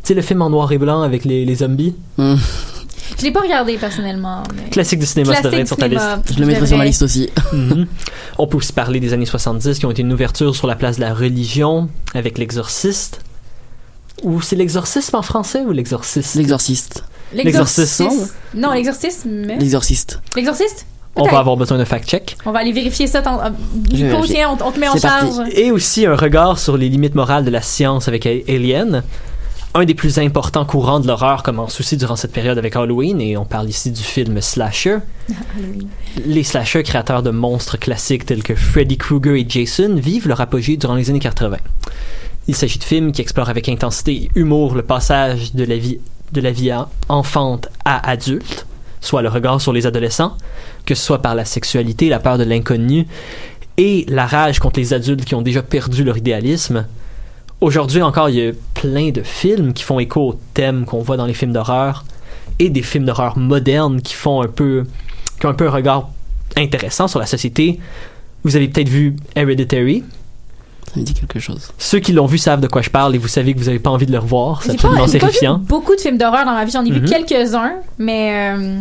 [0.05, 1.97] Tu sais, le film en noir et blanc avec les, les zombies?
[2.17, 2.37] Mm.
[3.19, 4.43] Je l'ai pas regardé personnellement.
[4.55, 4.71] Mais...
[4.71, 6.03] Classique du cinéma, ça devrait être sur ta liste.
[6.35, 7.29] Je le mettrai sur ma liste aussi.
[7.53, 7.87] Mhm.
[8.39, 10.97] On peut aussi parler des années 70 qui ont été une ouverture sur la place
[10.97, 13.21] de la religion avec l'exorciste.
[14.23, 16.37] Ou c'est l'exorcisme en français ou l'exorciste?
[16.37, 17.05] L'exorciste.
[17.33, 18.29] L'exorcisme?
[18.55, 19.47] Non, l'exorcisme.
[19.59, 20.21] L'exorciste.
[20.37, 20.87] L'exorciste?
[21.17, 22.37] On va avoir besoin d'un fact-check.
[22.47, 23.21] On va aller vérifier ça.
[23.21, 24.37] Nico, vérifier.
[24.37, 25.27] tiens, on, on te met en parti.
[25.35, 25.49] charge.
[25.53, 29.03] Et aussi un regard sur les limites morales de la science avec Alien.
[29.73, 33.37] Un des plus importants courants de l'horreur commence aussi durant cette période avec Halloween, et
[33.37, 34.99] on parle ici du film Slasher.
[36.27, 40.77] Les slashers créateurs de monstres classiques tels que Freddy Krueger et Jason vivent leur apogée
[40.77, 41.59] durant les années 80.
[42.49, 46.01] Il s'agit de films qui explorent avec intensité et humour le passage de la vie,
[46.33, 48.67] de la vie à- enfante à adulte,
[49.01, 50.37] soit le regard sur les adolescents,
[50.85, 53.07] que ce soit par la sexualité, la peur de l'inconnu
[53.77, 56.87] et la rage contre les adultes qui ont déjà perdu leur idéalisme.
[57.61, 61.17] Aujourd'hui encore, il y a plein de films qui font écho aux thèmes qu'on voit
[61.19, 62.05] dans les films d'horreur
[62.59, 64.85] et des films d'horreur modernes qui font un peu
[65.39, 66.09] qui ont un peu un regard
[66.57, 67.79] intéressant sur la société.
[68.45, 70.05] Vous avez peut-être vu Hereditary.
[70.93, 71.71] Ça me dit quelque chose.
[71.79, 73.79] Ceux qui l'ont vu savent de quoi je parle et vous savez que vous n'avez
[73.79, 74.63] pas envie de le revoir.
[74.63, 75.59] C'est J'ai pas, absolument j'ai pas vu terrifiant.
[75.59, 76.73] beaucoup de films d'horreur dans ma vie.
[76.73, 77.09] J'en ai vu Mhm.
[77.09, 78.55] quelques-uns, mais.
[78.57, 78.81] euh,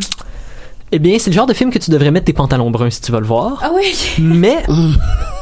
[0.91, 2.99] Eh bien, c'est le genre de film que tu devrais mettre tes pantalons bruns si
[3.01, 3.59] tu vas le voir.
[3.61, 3.93] Ah oui.
[4.17, 4.63] Mais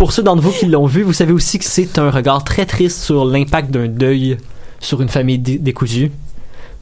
[0.00, 2.64] pour ceux d'entre vous qui l'ont vu, vous savez aussi que c'est un regard très
[2.64, 4.38] triste sur l'impact d'un deuil
[4.80, 6.10] sur une famille dé- décousue.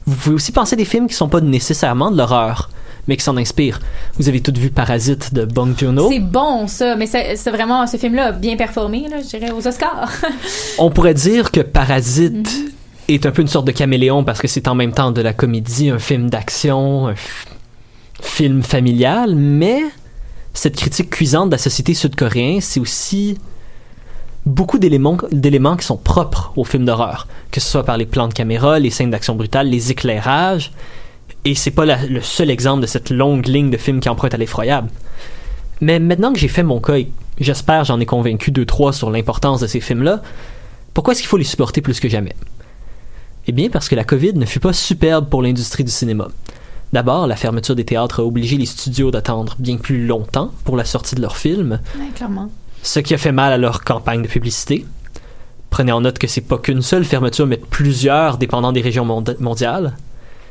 [0.05, 2.69] Vous pouvez aussi penser à des films qui sont pas nécessairement de l'horreur,
[3.09, 3.81] mais qui s'en inspirent.
[4.17, 6.07] Vous avez toutes vu Parasite de Bong Joon-ho.
[6.09, 6.95] C'est bon, ça.
[6.95, 10.09] Mais c'est vraiment ce film-là a bien performé, là, je dirais, aux Oscars.
[10.77, 12.49] On pourrait dire que Parasite
[13.09, 15.33] est un peu une sorte de caméléon parce que c'est en même temps de la
[15.33, 17.15] comédie, un film d'action, un
[18.21, 19.81] film familial, mais
[20.53, 23.37] cette critique cuisante de la société sud-coréenne, c'est aussi
[24.45, 25.17] beaucoup d'éléments,
[25.77, 28.89] qui sont propres aux films d'horreur, que ce soit par les plans de caméra, les
[28.89, 30.71] scènes d'action brutale, les éclairages,
[31.45, 34.37] et c'est pas le seul exemple de cette longue ligne de films qui emprunte à
[34.37, 34.89] l'effroyable.
[35.81, 36.97] Mais maintenant que j'ai fait mon cas
[37.39, 40.21] j'espère j'en ai convaincu deux trois sur l'importance de ces films-là,
[40.93, 42.35] pourquoi est-ce qu'il faut les supporter plus que jamais?
[43.47, 46.27] Eh bien parce que la COVID ne fut pas superbe pour l'industrie du cinéma.
[46.93, 50.85] D'abord, la fermeture des théâtres a obligé les studios d'attendre bien plus longtemps pour la
[50.85, 52.49] sortie de leurs films, Ouais, clairement.
[52.81, 54.85] ce qui a fait mal à leur campagne de publicité.
[55.69, 59.95] Prenez en note que c'est pas qu'une seule fermeture, mais plusieurs dépendant des régions mondiales.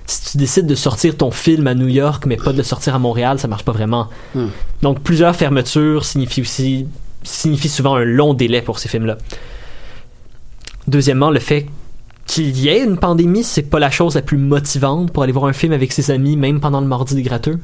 [0.06, 2.94] Si tu décides de sortir ton film à New York, mais pas de le sortir
[2.94, 4.08] à Montréal, ça marche pas vraiment.
[4.34, 4.46] Hmm.
[4.80, 6.86] Donc plusieurs fermetures signifient aussi
[7.24, 9.18] signifie souvent un long délai pour ces films-là.
[10.86, 11.66] Deuxièmement, le fait
[12.28, 15.46] qu'il y ait une pandémie, c'est pas la chose la plus motivante pour aller voir
[15.46, 17.58] un film avec ses amis, même pendant le mardi des gratteux?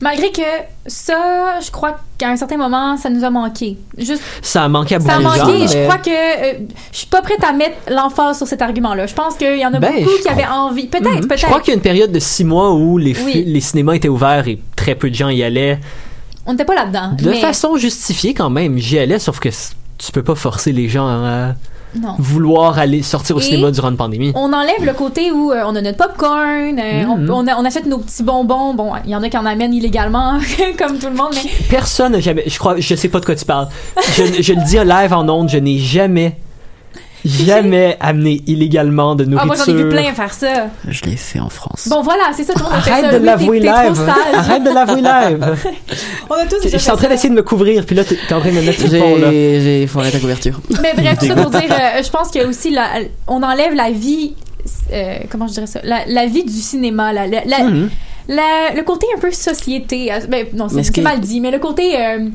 [0.00, 0.42] Malgré que
[0.86, 3.76] ça, je crois qu'à un certain moment, ça nous a manqué.
[3.98, 5.46] Juste, Ça a manqué à beaucoup ça a de gens.
[5.46, 5.64] manqué.
[5.64, 6.58] et Je mais- crois que euh,
[6.92, 9.08] je suis pas prête à mettre l'emphase sur cet argument-là.
[9.08, 10.86] Je pense qu'il y en a Ben, beaucoup qui avaient envie.
[10.86, 11.20] Peut-être, Mhm.
[11.26, 11.40] peut-être.
[11.40, 13.42] Je crois qu'il y a une période de six mois où les, Oui.
[13.44, 15.80] les cinémas étaient ouverts et très peu de gens y allaient.
[16.46, 17.16] On n'était pas là-dedans.
[17.20, 19.48] De mais façon justifiée quand même, j'y allais, sauf que
[19.98, 21.54] tu peux pas forcer les gens à
[21.94, 22.14] non.
[22.18, 24.32] vouloir aller sortir au Et cinéma durant une pandémie.
[24.34, 27.30] On enlève le côté où euh, on a notre popcorn, euh, Mhm.
[27.30, 28.74] on, on, a- on achète nos petits bonbons.
[28.74, 30.38] Bon, il y en a qui en amènent illégalement,
[30.78, 32.44] comme tout le monde, mais Personne n'a jamais.
[32.46, 33.68] Je crois, je sais pas de quoi tu parles.
[34.16, 36.36] Je, je le dis en live en ondes, je n'ai jamais,
[37.24, 39.46] jamais amené illégalement de ah, nourriture.
[39.46, 40.66] moi j'en ai vu plein faire ça.
[40.86, 41.88] Je l'ai fait en France.
[41.88, 43.12] Bon, voilà, c'est ça, tout le monde a fait Arrête ça.
[43.12, 43.96] de Oui, l'avouer t'es- t'es trop live.
[43.96, 44.34] sage.
[44.34, 45.56] Arrête de l'avouer live.
[46.30, 48.34] On a tous Je suis en train d'essayer de me couvrir, puis là, t'es t'es
[48.34, 49.30] en train de me mettre sur le pont, là.
[49.30, 50.60] J'ai foiré ta couverture.
[50.82, 52.88] Mais bref, tout ça pour dire, euh, je pense qu'il y a aussi, la,
[53.26, 54.34] on enlève la vie,
[54.92, 57.90] euh, comment je dirais ça, la, la vie du cinéma, la, la, la- Mhm.
[58.28, 60.12] la- le côté un peu société.
[60.12, 62.28] euh, Ben, non, c'est ce qui mal dit, mais le côté, euh,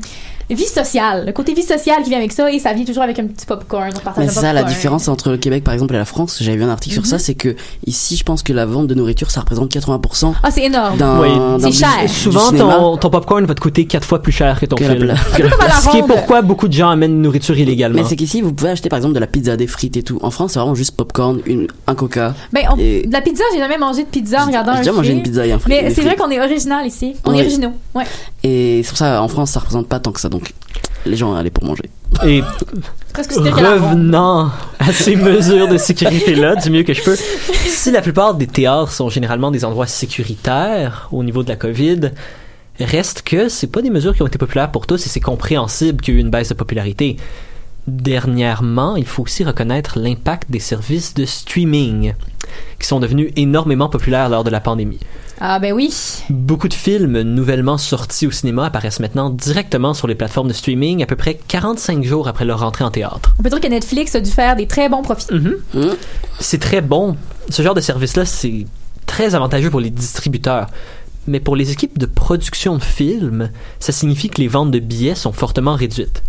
[0.50, 3.18] vie sociale, le côté vie sociale qui vient avec ça, et ça vient toujours avec
[3.18, 3.90] un petit popcorn.
[3.96, 6.38] On partage Mais c'est ça la différence entre le Québec par exemple et la France.
[6.40, 7.02] J'avais vu un article Mhm.
[7.04, 7.54] sur ça, c'est que
[7.86, 10.96] ici je pense que la vente de nourriture ça représente 80% Ah, c'est énorme.
[10.98, 11.28] d'un Oui.
[11.60, 11.88] d'un C'est cher.
[12.02, 14.84] du Souvent, ton, ton popcorn va te coûter quatre fois plus cher que ton que
[14.84, 15.14] film.
[15.82, 18.02] Ce qui est pourquoi beaucoup de gens amènent une nourriture illégalement.
[18.02, 20.18] Mais c'est qu'ici vous pouvez acheter par exemple de la pizza, des frites et tout.
[20.22, 22.34] En France c'est vraiment juste popcorn, une, un coca.
[22.52, 24.82] Ben, on- Et- de la pizza, j'ai jamais mangé de pizza en regardant j'ai un
[24.82, 26.04] déjà mangé une pizza et un frit- Mais c'est frites.
[26.06, 27.14] vrai qu'on est original ici.
[27.24, 27.72] On est originaux.
[27.94, 28.04] Ouais.
[28.42, 30.52] Et c'est pour ça en France ça représente pas tant que ça donc
[31.06, 31.90] les gens allaient pour manger.
[32.26, 32.42] Et
[33.16, 37.16] revenant à ces mesures de sécurité-là, du mieux que je peux,
[37.66, 42.10] si la plupart des théâtres sont généralement des endroits sécuritaires au niveau de la COVID,
[42.80, 46.00] reste que c'est pas des mesures qui ont été populaires pour tous et c'est compréhensible
[46.00, 47.16] qu'il y a eu une baisse de popularité.
[47.86, 52.14] Dernièrement, il faut aussi reconnaître l'impact des services de streaming
[52.80, 55.00] qui sont devenus énormément populaires lors de la pandémie.
[55.40, 55.92] Ah, ben oui.
[56.30, 61.02] Beaucoup de films nouvellement sortis au cinéma apparaissent maintenant directement sur les plateformes de streaming
[61.02, 63.34] à peu près 45 jours après leur entrée en théâtre.
[63.38, 65.32] On peut dire que Netflix a dû faire des très bons profits.
[65.32, 65.54] Mhm.
[65.74, 65.96] Hum.
[66.40, 67.16] C'est très bon.
[67.50, 68.66] Ce genre de service-là, c'est
[69.06, 70.68] très avantageux pour les distributeurs.
[71.26, 75.14] Mais pour les équipes de production de films, ça signifie que les ventes de billets
[75.14, 76.22] sont fortement réduites.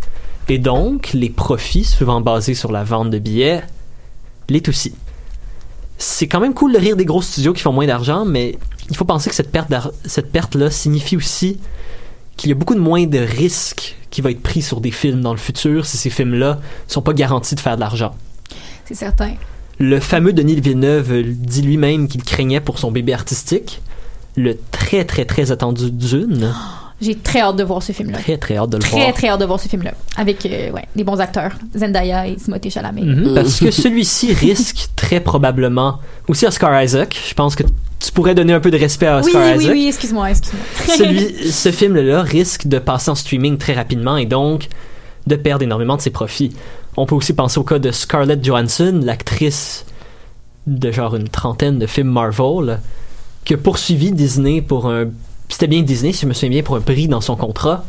[0.47, 3.63] Et donc, les profits, souvent basés sur la vente de billets,
[4.47, 4.93] l'est aussi.
[5.97, 8.57] C'est quand même cool de rire des gros studios qui font moins d'argent, mais
[8.89, 9.71] il faut penser que cette perte
[10.31, 11.59] perte-là signifie aussi
[12.37, 15.21] qu'il y a beaucoup de moins de risques qui va être pris sur des films
[15.21, 18.13] dans le futur si ces films-là sont pas garantis de faire de l'argent.
[18.85, 19.33] C'est certain.
[19.79, 23.81] Le fameux Denis Villeneuve dit lui-même qu'il craignait pour son bébé artistique.
[24.37, 26.53] Le très très très attendu Dune.
[27.01, 28.17] J'ai très hâte de voir ce film-là.
[28.19, 29.13] Très très hâte de le Très, voir.
[29.13, 29.91] très hâte de voir ce film-là.
[30.15, 31.51] Avec, euh, ouais, des bons acteurs.
[31.75, 33.01] Zendaya et Timothée Chalamet.
[33.01, 37.19] Mhm, parce que celui-ci risque très probablement aussi Oscar Isaac.
[37.27, 37.63] Je pense que
[37.99, 39.73] tu pourrais donner un peu de respect à oui, Oscar oui, Isaac.
[39.73, 40.95] oui, excuse-moi, excuse-moi.
[40.97, 44.69] Celui, ce film-là risque de passer en streaming très rapidement et donc
[45.27, 46.55] de perdre énormément de ses profits.
[46.97, 49.85] On peut aussi penser au cas de Scarlett Johansson, l'actrice
[50.65, 52.79] de genre une trentaine de films Marvel,
[53.43, 55.07] qui a poursuivi Disney pour un.
[55.49, 57.85] C'était bien Disney, si je me souviens bien, pour un prix dans son contrat.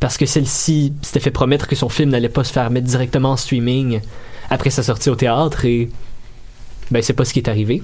[0.00, 3.32] Parce que celle-ci s'était fait promettre que son film n'allait pas se faire mettre directement
[3.32, 4.00] en streaming
[4.48, 5.90] après sa sortie au théâtre et.
[6.90, 7.82] Ben, c'est pas ce qui est arrivé.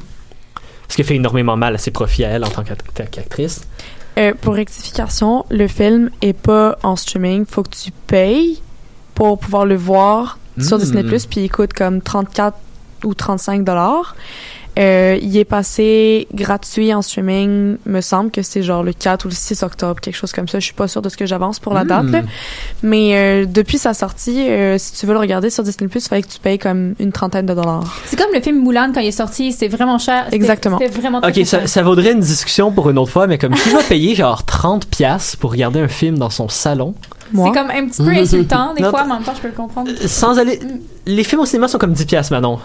[0.88, 3.62] Ce qui fait énormément mal à ses profits à elle en tant qu'act- qu'actrice.
[4.16, 7.44] Euh, pour rectification, le film est pas en streaming.
[7.46, 8.62] Faut que tu payes
[9.14, 10.78] pour pouvoir le voir sur.
[10.78, 12.56] Disney+, puis il coûte comme 34
[13.04, 14.14] ou 35 dollars.
[14.78, 19.28] Euh, il est passé gratuit en streaming, me semble que c'est genre le 4 ou
[19.28, 20.58] le 6 octobre, quelque chose comme ça.
[20.58, 22.12] Je suis pas sûre de ce que j'avance pour la date, Mm.
[22.12, 22.22] là.
[22.82, 26.22] Mais euh, depuis sa sortie, euh, si tu veux le regarder sur Disney+, il fallait
[26.22, 27.84] que tu payes comme une trentaine de dollars.
[28.06, 30.26] C'est comme le film Moulin quand il est sorti, c'est vraiment cher.
[30.32, 30.78] Exactement.
[30.80, 31.68] C'était vraiment très, Ok, ça, cher.
[31.68, 34.86] ça vaudrait une discussion pour une autre fois, mais comme qui va payer genre 30
[34.86, 36.94] pièces pour regarder un film dans son salon,
[37.32, 39.48] C'est comme un petit peu insultant, des Non, fois, mais en même temps, je peux
[39.48, 39.90] le comprendre.
[40.06, 40.58] sans aller...
[41.06, 42.58] Les films au cinéma sont comme 10 pièces Manon.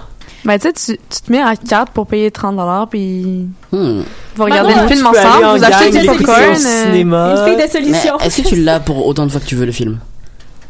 [0.46, 4.02] Ben, tu sais, tu te mets à 4 pour payer 30 dollars, puis Hmm.
[4.36, 6.42] vous regardez Maman, le film ensemble, en vous achetez du popcorn.
[6.42, 7.36] au euh, cinéma.
[7.48, 8.20] Une fille de solution.
[8.20, 10.00] est-ce que tu l'as pour autant de fois que tu veux le film?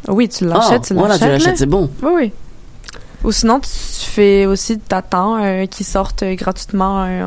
[0.08, 1.38] Oui, tu Ah, l'achètes, tu Voilà, tu l'achètes.
[1.44, 1.90] l'achètes, c'est bon.
[2.02, 2.32] Oui, oui.
[3.22, 7.22] Ou sinon, tu fais aussi t'attends euh, qu'ils sortent euh, gratuitement euh,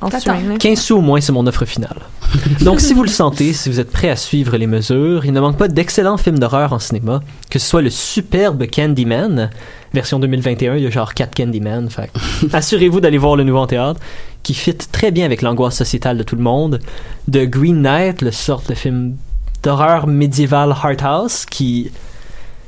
[0.00, 0.50] en, en streaming.
[0.50, 0.56] là.
[0.58, 1.96] 15 sous au moins, c'est mon offre finale.
[2.60, 5.40] Donc, si vous le sentez, si vous êtes prêt à suivre les mesures, il ne
[5.40, 9.50] manque pas d'excellents films d'horreur en cinéma, que ce soit le superbe Candyman,
[9.92, 12.10] version 2021, il y a genre 4 Candyman, fait
[12.52, 14.00] assurez-vous d'aller voir le nouveau en théâtre,
[14.42, 16.80] qui fit très bien avec l'angoisse sociétale de tout le monde,
[17.28, 19.16] de Green Knight, le sort de film
[19.62, 21.90] d'horreur médiéval Heart House, qui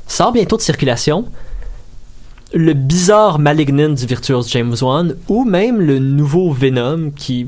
[0.06, 1.24] sort bientôt de circulation,
[2.54, 7.46] le bizarre Malignant du virtuose James Wan, ou même le nouveau Venom, qui...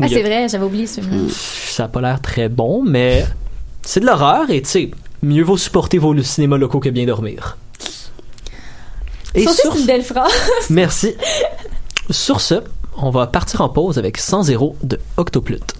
[0.00, 1.28] Ah, a- c'est vrai, j'avais oublié ce film.
[1.30, 3.24] ça a pas l'air très bon, mais
[3.82, 4.90] c'est de l'horreur et tu sais,
[5.22, 7.56] mieux vaut supporter vos cinémas locaux que bien dormir.
[9.34, 10.32] Et sur c'est une belle phrase.
[10.70, 11.14] Merci.
[12.10, 12.62] Sur ce,
[12.96, 15.77] on va partir en pause avec 100 0 de Octoplute.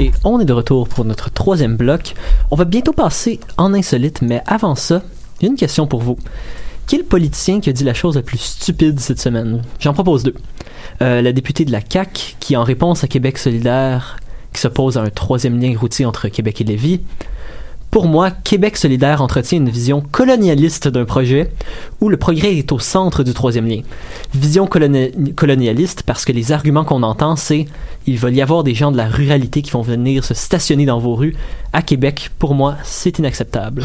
[0.00, 2.14] Et on est de retour pour notre troisième bloc.
[2.50, 5.02] On va bientôt passer en insolite, mais avant ça,
[5.42, 6.16] une question pour vous.
[6.86, 9.62] Quel politicien qui a dit la chose la plus stupide cette semaine?
[9.80, 10.34] J'en propose deux.
[11.02, 14.18] Euh, la députée de la CAQ, qui en réponse à Québec solidaire,
[14.52, 17.00] qui s'oppose à un troisième lien routier entre Québec et Lévis.
[17.90, 21.50] Pour moi, Québec solidaire entretient une vision colonialiste d'un projet
[22.02, 23.80] où le progrès est au centre du troisième lien.
[24.34, 27.64] Vision coloni- colonialiste parce que les arguments qu'on entend, c'est
[28.06, 30.98] il va y avoir des gens de la ruralité qui vont venir se stationner dans
[30.98, 31.34] vos rues.
[31.72, 33.84] À Québec, pour moi, c'est inacceptable.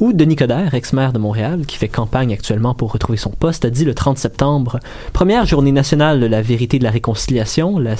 [0.00, 3.70] Ou Denis Coderre, ex-maire de Montréal, qui fait campagne actuellement pour retrouver son poste, a
[3.70, 4.80] dit le 30 septembre,
[5.12, 7.94] première journée nationale de la vérité et de la réconciliation, la,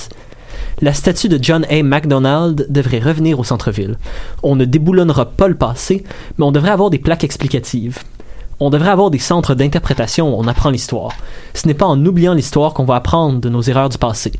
[0.81, 1.83] la statue de John A.
[1.83, 3.97] MacDonald devrait revenir au centre-ville.
[4.43, 6.05] On ne déboulonnera pas le passé,
[6.39, 7.99] mais on devrait avoir des plaques explicatives.
[8.61, 11.13] On devrait avoir des centres d'interprétation où on apprend l'histoire.
[11.55, 14.33] Ce n'est pas en oubliant l'histoire qu'on va apprendre de nos erreurs du passé.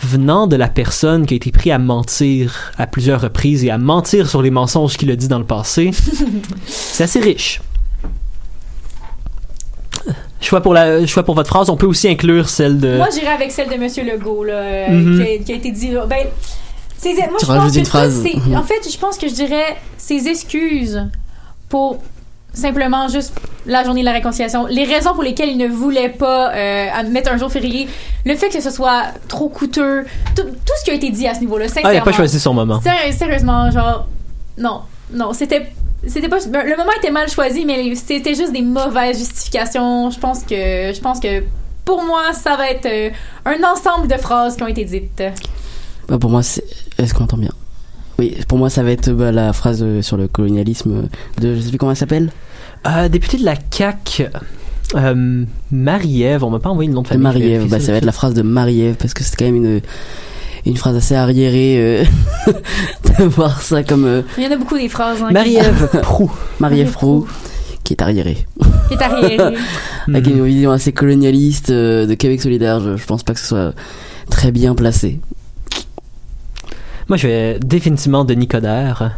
[0.00, 3.78] Venant de la personne qui a été pris à mentir à plusieurs reprises et à
[3.78, 5.90] mentir sur les mensonges qu'il a dit dans le passé,
[6.66, 7.60] c'est assez riche.
[10.40, 12.96] Choix pour, la, choix pour votre phrase, on peut aussi inclure celle de...
[12.96, 15.16] Moi, j'irais avec celle de Monsieur Legault, là, euh, Mhm.
[15.16, 15.90] qui, a, qui a été dit.
[16.08, 16.26] Ben,
[16.98, 18.22] ses- moi, Tu je pense que une phrase.
[18.22, 21.02] ces- En fait, je pense que je dirais ses excuses
[21.68, 21.98] pour
[22.52, 23.34] simplement juste
[23.66, 27.30] la journée de la réconciliation, les raisons pour lesquelles il ne voulait pas euh, mettre
[27.32, 27.88] un jour férié,
[28.24, 31.34] le fait que ce soit trop coûteux, tout, tout ce qui a été dit à
[31.34, 32.80] ce niveau-là, Ah, il a pas choisi son moment.
[32.80, 34.06] Sérieux- Sérieusement, genre,
[34.58, 34.82] non,
[35.12, 35.66] non, c'était.
[36.06, 40.10] C'était pas ben, le moment était mal choisi mais c'était juste des mauvaises justifications.
[40.10, 41.42] Je pense que je pense que
[41.84, 43.10] pour moi ça va être euh,
[43.44, 45.22] un ensemble de phrases qui ont été dites.
[46.08, 46.64] Bah, pour moi, c'est.
[46.98, 47.52] Est-ce qu'on entend bien?
[48.18, 51.54] Oui, pour moi, ça va être bah, la phrase euh, sur le colonialisme de.
[51.54, 52.30] Je sais plus comment elle s'appelle
[52.86, 54.26] Euh, député de la CAQ,
[54.94, 57.24] euh, Marie-Ève, on m'a pas envoyé le nom de famille.
[57.24, 57.68] Marie-Ève.
[57.68, 59.80] Bah, ça va être la phrase de Marie-Ève parce que c'est quand même une.
[60.66, 62.04] Une phrase assez arriérée euh,
[63.18, 65.88] de voir ça comme euh, Il y en a beaucoup des phrases hein, qui- Marie-Ève
[66.02, 66.30] Prou.
[66.60, 67.26] Marie-Ève Roux
[67.84, 68.44] qui est arriérée.
[68.88, 69.38] qui est arriérée.
[70.08, 72.80] Avec une vision assez colonialiste euh, de Québec solidaire.
[72.80, 73.74] Je, je pense pas que ce soit
[74.28, 75.20] très bien placé.
[77.08, 79.16] Moi, je vais définitivement de Nicodère.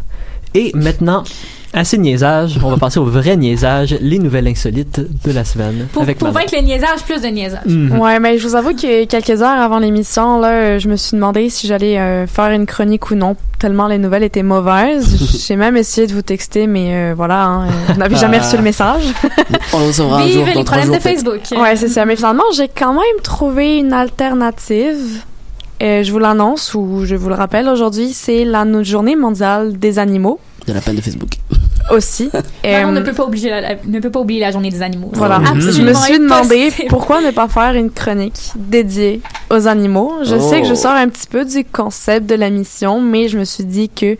[0.54, 1.24] Et maintenant,
[1.72, 5.86] assez de niaisage, on va passer au vrai niaisage, les nouvelles insolites de la semaine.
[5.92, 7.66] Pour, avec pour vaincre le niaisage, plus de niaisage.
[7.66, 7.98] Mhm.
[7.98, 11.50] Ouais, mais je vous avoue que quelques heures avant l'émission, là, je me suis demandé
[11.50, 15.44] si j'allais euh, faire une chronique ou non, tellement les nouvelles étaient mauvaises.
[15.46, 18.56] J'ai même essayé de vous texter, mais euh, voilà, hein, euh, vous n'avez jamais reçu
[18.56, 19.02] le message.
[19.72, 21.12] On le recevra un Vive jour les dans trois problèmes jours.
[21.12, 21.16] de.
[21.16, 21.40] Facebook.
[21.60, 22.04] Ouais, c'est ça.
[22.04, 25.22] Mais finalement, j'ai quand même trouvé une alternative.
[25.80, 29.98] Euh, je vous l'annonce ou je vous le rappelle aujourd'hui, c'est la journée mondiale des
[30.00, 31.30] animaux De la peine de Facebook.
[31.90, 32.30] aussi.
[32.66, 35.10] Euh, ne peut pas oublier la, la- ne peut pas oublier la journée des animaux.
[35.14, 35.38] Voilà.
[35.38, 35.46] Mhm.
[35.46, 36.88] Je me Absolument suis demandé impossible.
[36.90, 40.12] pourquoi ne pas faire une chronique dédiée aux animaux.
[40.24, 40.50] Je Oh.
[40.50, 43.44] sais que je sors un petit peu du concept de la mission, mais je me
[43.44, 44.18] suis dit que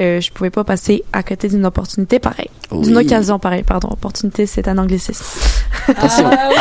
[0.00, 2.50] euh, je pouvais pas passer à côté d'une opportunité pareille.
[2.70, 3.04] D'une Oui.
[3.06, 3.88] occasion pareille, pardon.
[3.90, 5.24] Opportunité, c'est un anglicisme.
[5.96, 6.04] Ah,
[6.50, 6.56] ouais.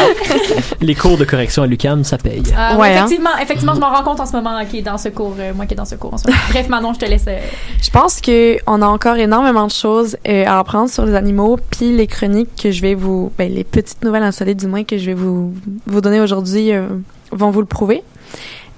[0.82, 2.44] Les cours de correction à l'UCAM, ça paye.
[2.56, 3.06] Ah, Ouais, hein.
[3.06, 5.54] effectivement, effectivement, je m'en rends compte en ce moment qui est dans ce cours, euh,
[5.54, 6.40] moi qui est dans ce cours en ce moment.
[6.52, 7.26] Bref, Manon, je te laisse.
[7.28, 7.40] euh,
[7.82, 11.58] Je pense que on a encore énormément de choses euh, à apprendre sur les animaux,
[11.72, 14.98] puis les chroniques que je vais vous, ben, les petites nouvelles insolites du moins que
[14.98, 15.54] je vais vous
[15.86, 16.88] vous donner aujourd'hui euh,
[17.32, 18.04] vont vous le prouver.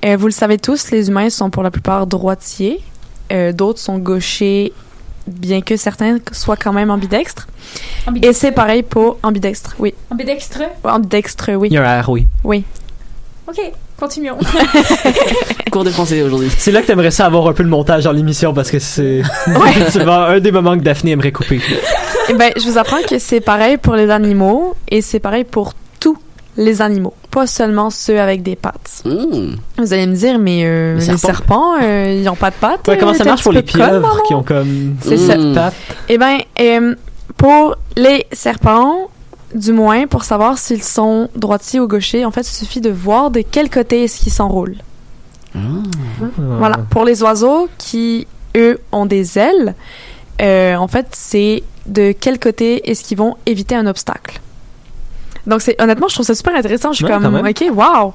[0.06, 2.80] Euh, vous le savez tous, les humains sont pour la plupart droitiers,
[3.32, 4.74] euh, d'autres sont gauchers,
[5.28, 7.48] bien que certains soient quand même ambidextres.
[8.06, 8.42] Et ambidextre.
[8.42, 10.62] c'est pareil pour ambidextre, oui, Ambidextre?
[10.84, 12.26] ambidextre, oui, Il y a un R, oui.
[12.44, 12.64] oui.
[13.48, 13.60] Ok,
[14.00, 14.38] continuons.
[15.72, 16.50] Cours de français aujourd'hui.
[16.58, 19.22] C'est là que t'aimerais ça avoir un peu le montage dans l'émission parce que c'est
[19.48, 21.62] un des moments que Daphné aimerait couper.
[22.30, 25.74] Eh ben, je vous apprends que c'est pareil pour les animaux et c'est pareil pour
[26.00, 26.18] tous
[26.58, 29.04] les animaux, pas seulement ceux avec des pattes.
[29.06, 29.56] Mmh.
[29.78, 31.76] Vous allez me dire, mais euh, Les les serpents.
[31.82, 32.88] euh, ils n'ont pas de pattes.
[32.88, 35.38] Ouais, comment euh, ça marche pour les pieuvres qui ont comme C'est.
[35.38, 35.54] Mmh.
[35.54, 35.74] pattes?
[36.10, 36.96] Eh ben, euh,
[37.38, 39.10] pour les serpents,
[39.54, 43.32] du moins, pour savoir s'ils sont droitiers ou gauchers, en fait, il suffit de voir
[43.32, 44.78] de quel côté est-ce qu'ils s'enroulent.
[45.56, 45.60] Ah.
[46.38, 46.78] Voilà.
[46.90, 49.74] Pour les oiseaux qui, eux, ont des ailes,
[50.42, 54.40] euh, en fait, c'est de quel côté est-ce qu'ils vont éviter un obstacle.
[55.50, 56.92] Donc, c'est honnêtement, je trouve ça super intéressant.
[56.92, 58.14] Je suis Ouais, comme, ok, wow.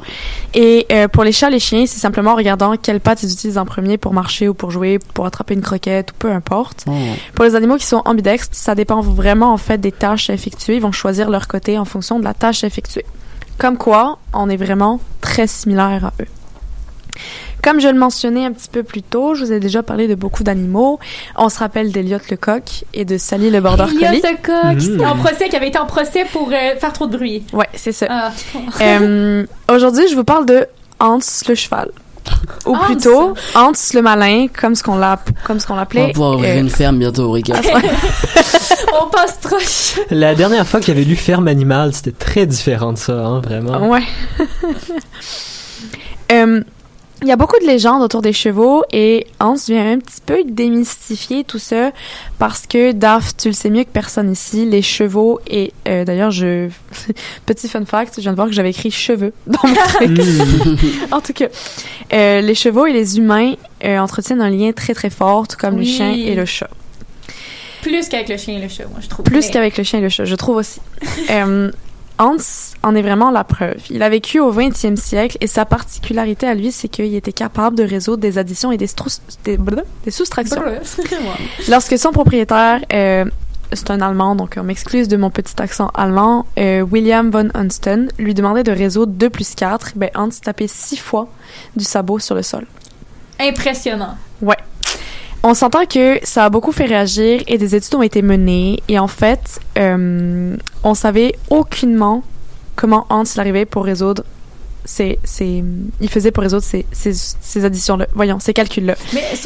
[0.55, 3.59] Et euh, pour les chats, les chiens, c'est simplement en regardant quelles pattes ils utilisent
[3.59, 6.85] en premier pour marcher ou pour jouer, pour attraper une croquette ou peu importe.
[6.87, 6.93] Oh.
[7.35, 10.77] Pour les animaux qui sont ambidextres, ça dépend vraiment en fait des tâches à effectuer.
[10.77, 13.05] Ils vont choisir leur côté en fonction de la tâche à effectuer.
[13.59, 16.27] Comme quoi, on est vraiment très similaires à eux.
[17.65, 20.15] Comme je le mentionnais un petit peu plus tôt, je vous ai déjà parlé de
[20.15, 20.99] beaucoup d'animaux.
[21.37, 24.21] On se rappelle d'Eliott le coq et de Sally le border collie.
[24.21, 25.05] ce coq Mhm.
[25.07, 27.43] en procès qui avait été en procès pour euh, faire trop de bruit.
[27.55, 28.07] Ouais, c'est ça.
[28.11, 28.33] Ah.
[28.83, 30.67] Euh, Aujourd'hui, je vous parle de
[31.01, 31.91] Hans le cheval.
[32.67, 32.79] Ou Hans?
[32.85, 36.13] plutôt, Hans le malin, comme ce qu'on l'a, comme ce qu'on On va l'appelait.
[36.13, 37.55] pouvoir ouvrir euh, une ferme bientôt, Rika.
[39.03, 40.01] On passe proche.
[40.11, 43.89] La dernière fois que j'avais lu Ferme animale, c'était très différent de ça, hein, vraiment.
[43.89, 44.03] Ouais.
[46.33, 46.63] Euh,
[47.25, 50.45] Il y a beaucoup de légendes autour des chevaux et Hans vient un petit peu
[50.45, 51.91] démystifier tout ça
[52.39, 56.31] parce que Daph, tu le sais mieux que personne ici, les chevaux et euh, d'ailleurs
[56.31, 56.69] je
[57.47, 60.11] petit fun fact, je viens de voir que j'avais écrit cheveux dans mon truc.
[60.11, 60.77] Mm.
[61.13, 61.47] en tout cas,
[62.13, 63.55] euh, les chevaux et les humains
[63.87, 65.87] euh, entretiennent un lien très très fort, tout comme Oui.
[65.87, 66.69] le chien et le chat.
[67.81, 69.25] Plus qu'avec le chien et le chat, moi, je trouve.
[69.25, 70.81] Plus qu'avec le chien et le chat, je trouve aussi.
[72.19, 72.37] Hans
[72.83, 73.77] en est vraiment la preuve.
[73.91, 77.77] Il a vécu au 20e siècle et sa particularité à lui, c'est qu'il était capable
[77.77, 80.63] de résoudre des additions et des, soustractions.
[81.69, 83.25] Lorsque son propriétaire, euh,
[83.73, 88.11] c'est un Allemand, donc on m'excuse de mon petit accent allemand, euh, William von Hunsten,
[88.19, 91.29] lui demandait de résoudre 2 plus 4, ben Hans tapait 6 fois
[91.75, 92.67] du sabot sur le sol.
[93.41, 94.17] Impressionnant.
[95.47, 98.83] On s'entend que ça a beaucoup fait réagir et des études ont été menées.
[98.89, 102.25] Et en fait, euh, on savait aucunement
[102.77, 104.25] comment Hans l'arrivait pour résoudre
[104.87, 105.63] ces, ces,
[106.01, 108.07] il faisait pour résoudre ces, ces, ces additions-là.
[108.15, 108.95] Voyons, ces calculs-là.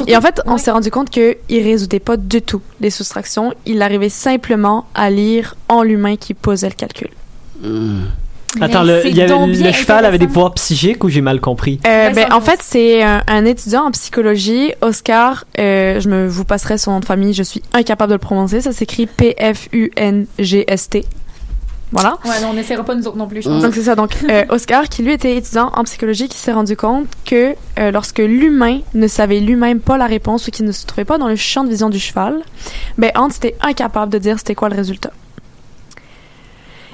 [0.07, 0.57] Et en fait, on ouais.
[0.57, 3.53] s'est rendu compte qu'il résoudait pas du tout les soustractions.
[3.65, 7.09] Il arrivait simplement à lire en l'humain qui posait le calcul.
[7.61, 8.03] Hmm.
[8.61, 11.79] Attends, le, il y avait- le cheval avait des pouvoirs psychiques ou j'ai mal compris?
[11.85, 15.45] Euh, ben, en fait, c'est un, un étudiant en psychologie, Oscar.
[15.59, 17.33] euh, je me vous passerai son nom de famille.
[17.33, 18.61] Je suis incapable de le prononcer.
[18.61, 21.05] Ça s'écrit P-F-U-N-G-S-T.
[21.91, 22.17] Voilà.
[22.23, 23.63] Ouais, non, on n'essaiera pas nous autres non plus, je pense.
[23.63, 23.95] Donc c'est ça.
[23.95, 27.89] Donc euh, Oscar, qui lui était étudiant en psychologie, qui s'est rendu compte que euh,
[27.91, 31.27] lorsque l'humain ne savait lui-même pas la réponse ou qui ne se trouvait pas dans
[31.27, 32.41] le champ de vision du cheval,
[32.99, 35.09] ben Hans était incapable de dire c'était quoi le résultat.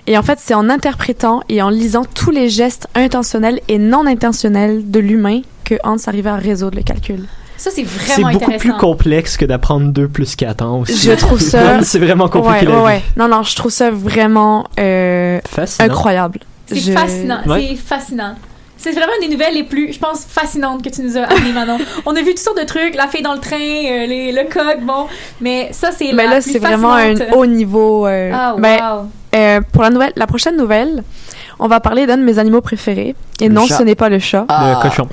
[0.08, 4.06] Et en fait, c'est en interprétant et en lisant tous les gestes intentionnels et non
[4.06, 7.26] intentionnels de l'humain que Hans arrivait à résoudre le calcul.
[7.58, 8.60] Ça, c'est C'est vraiment beaucoup intéressant.
[8.70, 10.96] plus complexe que d'apprendre 2 plus 4 ans aussi.
[10.98, 12.98] Je trouve ça- c'est vraiment compliqué ouais, la ouais, vie.
[12.98, 13.02] ouais.
[13.18, 15.40] Non, non, je trouve ça vraiment euh,
[15.80, 16.40] incroyable.
[16.68, 17.40] C'est Je- fascinant.
[17.48, 17.68] Ouais.
[17.70, 18.36] C'est fascinant.
[18.78, 21.54] C'est vraiment une des nouvelles les plus, je pense, fascinantes que tu nous as amenées,
[21.54, 21.78] Manon.
[22.06, 24.44] On a vu toutes sortes de trucs, la fille dans le train, euh, les, le
[24.44, 25.08] coq, bon.
[25.42, 28.06] Mais ça, c'est Mais la là, plus c'est vraiment un haut niveau.
[28.06, 29.10] euh, Ah, ben, wow.
[29.36, 31.04] Euh, pour la nouvelle, la prochaine nouvelle,
[31.60, 33.16] on va parler d'un de mes animaux préférés.
[33.42, 33.78] Et Le non, chat.
[33.78, 34.46] ce n'est pas le chat.
[34.50, 34.76] Ah.
[34.82, 35.08] Le cochon.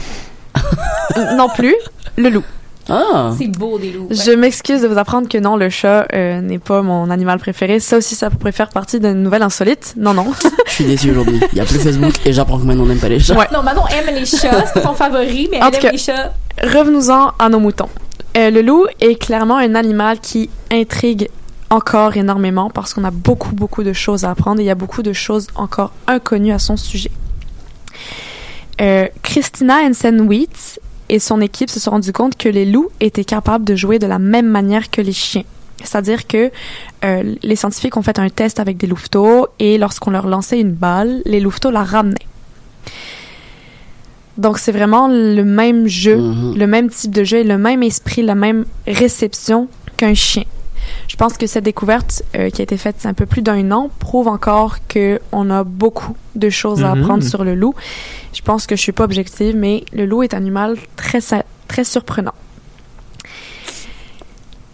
[1.36, 1.74] non plus,
[2.16, 2.44] le loup.
[2.88, 3.30] Ah.
[3.38, 4.08] C'est beau, des loups.
[4.10, 4.14] ouais.
[4.16, 7.78] Je m'excuse de vous apprendre que non, le chat euh, n'est pas mon animal préféré.
[7.80, 9.94] Ça aussi, ça pourrait faire partie d'une nouvelle insolite.
[9.96, 10.26] Non, non.
[10.66, 11.40] Je suis déçu aujourd'hui.
[11.52, 13.34] Il y a plus Facebook et j'apprends que maintenant on n'aime pas les chats.
[13.36, 13.46] Ouais.
[13.52, 16.32] Non, Manon aime les chats, c'est son favori, mais En elle aime cas- les chats.
[16.62, 17.88] Revenons-en à nos moutons.
[18.36, 21.28] Euh, le loup est clairement un animal qui intrigue
[21.72, 24.74] encore énormément parce qu'on a beaucoup, beaucoup de choses à apprendre et il y a
[24.74, 27.10] beaucoup de choses encore inconnues à son sujet.
[28.80, 33.64] Euh, Christina Hansen-Witt et son équipe se sont rendus compte que les loups étaient capables
[33.64, 35.44] de jouer de la même manière que les chiens.
[35.82, 36.50] C'est-à-dire que
[37.04, 40.72] euh, les scientifiques ont fait un test avec des louveteaux et lorsqu'on leur lançait une
[40.72, 42.26] balle, les louveteaux la ramenaient.
[44.36, 46.54] Donc c'est vraiment le même jeu Mhm.
[46.56, 50.44] le même type de jeu et le même esprit, la même réception qu'un chien.
[51.08, 53.26] Je pense que cette découverte euh, qui a été faite il y a un peu
[53.26, 57.02] plus d'un an prouve encore que on a beaucoup de choses à Mhm.
[57.02, 57.74] apprendre sur le loup.
[58.32, 61.20] Je pense que je suis pas objective, mais le loup est un animal très
[61.68, 62.34] très surprenant.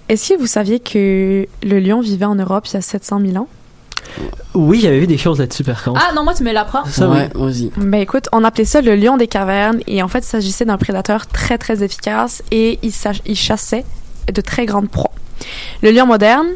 [0.09, 3.37] Est-ce que vous saviez que le lion vivait en Europe il y a 700 000
[3.37, 3.49] ans?
[4.55, 6.01] Oui, j'avais vu des choses là-dessus par contre.
[6.09, 6.85] Ah non, moi, tu me l'apprends.
[6.87, 7.17] Ça, oui.
[7.19, 7.71] ouais, vas-y.
[7.77, 10.79] Ben écoute, on appelait ça le lion des cavernes et en fait, il s'agissait d'un
[10.79, 12.93] prédateur très très efficace et il,
[13.27, 13.85] il chassait
[14.33, 15.13] de très grandes proies.
[15.83, 16.49] Le lion moderne,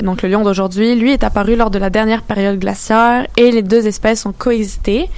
[0.00, 3.62] donc le lion d'aujourd'hui, lui est apparu lors de la dernière période glaciaire et les
[3.62, 5.08] deux espèces ont coexisté,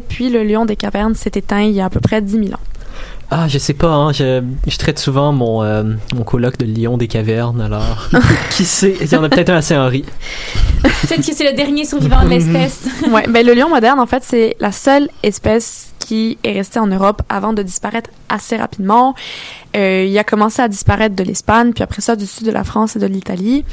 [0.00, 2.44] puis le lion des cavernes s'est éteint il y a à peu près 10 000
[2.52, 2.69] ans.
[3.32, 6.96] Ah, je sais pas, hein, je, je traite souvent mon, euh, mon coloc de lion
[6.96, 8.08] des cavernes, alors.
[8.50, 8.96] qui sait?
[9.00, 10.04] Il y en a peut-être un à Saint-Henri.
[10.82, 12.86] Peut-être que c'est le dernier survivant de l'espèce.
[13.10, 16.88] ouais, ben le lion moderne, en fait, c'est la seule espèce qui est restée en
[16.88, 19.14] Europe avant de disparaître assez rapidement.
[19.76, 22.64] Euh, il a commencé à disparaître de l'Espagne, puis après ça du sud de la
[22.64, 23.64] France et de l'Italie.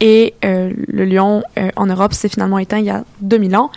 [0.00, 3.70] Et euh, le lion euh, en Europe s'est finalement éteint il y a 2000 ans.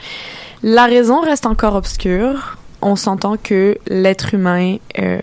[0.62, 2.58] La raison reste encore obscure.
[2.82, 5.20] On s'entend que l'être humain euh,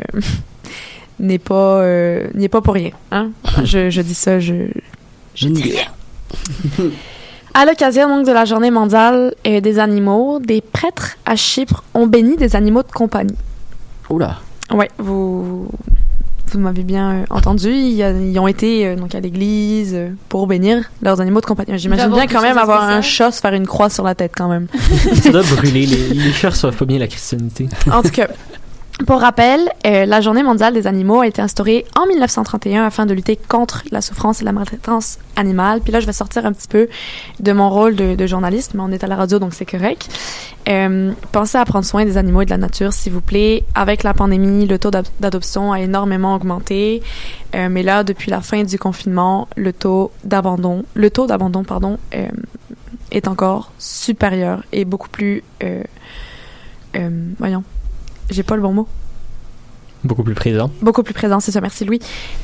[1.20, 2.90] n'est pas euh, n'y est pas pour rien.
[3.10, 3.30] Hein?
[3.64, 4.68] Je, je dis ça, je,
[5.34, 5.86] Je dis rien.
[7.54, 12.06] à l'occasion donc de la journée mondiale euh, des animaux, des prêtres à Chypre ont
[12.06, 13.34] béni des animaux de compagnie.
[14.10, 14.38] Oula.
[14.70, 15.68] Ouais, vous
[16.54, 17.70] vous m'avez bien euh, entendu.
[17.70, 21.40] Ils, y a- ils ont été euh, donc à l'église euh, pour bénir leurs animaux
[21.40, 21.78] de compagnie.
[21.78, 24.48] J'imagine bien quand même avoir un chat se faire une croix sur la tête quand
[24.48, 24.66] même.
[25.22, 25.86] Ça doit brûler.
[25.86, 27.68] Les, les chats reçoivent pas bien la christianité.
[27.92, 28.28] en tout cas,
[29.06, 33.14] Pour rappel, euh, la Journée mondiale des animaux a été instaurée en 1931 afin de
[33.14, 35.80] lutter contre la souffrance et la maltraitance animale.
[35.80, 36.88] Puis là, je vais sortir un petit peu
[37.38, 40.08] de mon rôle de, journaliste, mais on est à la radio, donc c'est correct.
[40.68, 43.64] Euh, pensez à prendre soin des animaux et de la nature, s'il vous plaît.
[43.74, 47.00] Avec la pandémie, le taux d'ad- d'adoption a énormément augmenté.
[47.54, 51.98] Euh, mais là, depuis la fin du confinement, le taux d'abandon, le taux d'abandon, pardon,
[52.14, 52.26] euh,
[53.12, 55.82] est encore supérieur et beaucoup plus, euh,
[56.96, 57.62] euh, voyons,
[58.30, 58.88] j'ai pas le bon mot
[60.04, 60.70] Beaucoup plus présent.
[60.80, 61.98] beaucoup plus présent, c'est ça, merci Louis,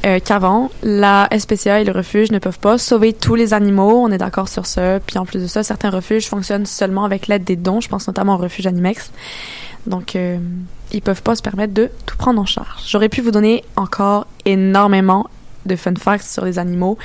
[0.04, 0.70] euh, qu'avant.
[0.82, 4.48] La SPCA et le refuge ne peuvent pas sauver tous les animaux, on est d'accord
[4.48, 4.98] sur ça.
[4.98, 8.08] Puis en plus de ça, certains refuges fonctionnent seulement avec l'aide des dons, je pense
[8.08, 9.12] notamment au refuge Animex.
[9.86, 10.38] Donc, euh,
[10.92, 12.82] ils peuvent pas se permettre de tout prendre en charge.
[12.88, 15.28] J'aurais pu vous donner encore énormément
[15.66, 16.98] de fun facts sur les animaux.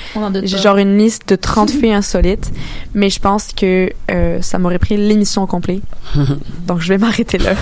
[0.43, 2.51] J'ai genre une liste de 30 faits insolites,
[2.93, 5.81] mais je pense que euh, ça m'aurait pris l'émission au complet.
[6.67, 7.53] Donc, je vais m'arrêter là.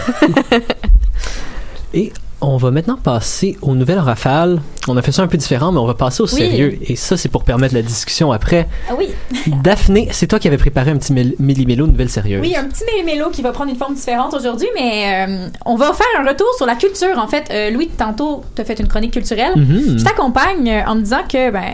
[1.93, 4.61] Et on va maintenant passer aux nouvelles rafales.
[4.88, 6.31] On a fait ça un peu différent, mais on va passer au Oui.
[6.31, 6.77] sérieux.
[6.83, 8.67] Et ça, c'est pour permettre la discussion après.
[8.89, 9.09] Ah oui,
[9.63, 12.41] Daphné, c'est toi qui avais préparé un petit mil- millimélo de nouvelles sérieuses.
[12.41, 15.93] oui, un petit mélo qui va prendre une forme différente aujourd'hui, mais euh, on va
[15.93, 17.17] faire un retour sur la culture.
[17.17, 19.53] En fait, euh, Louis, tantôt, t'as fait une chronique culturelle.
[19.55, 19.97] Mhm.
[19.99, 21.73] Je t'accompagne euh, en me disant que, ben,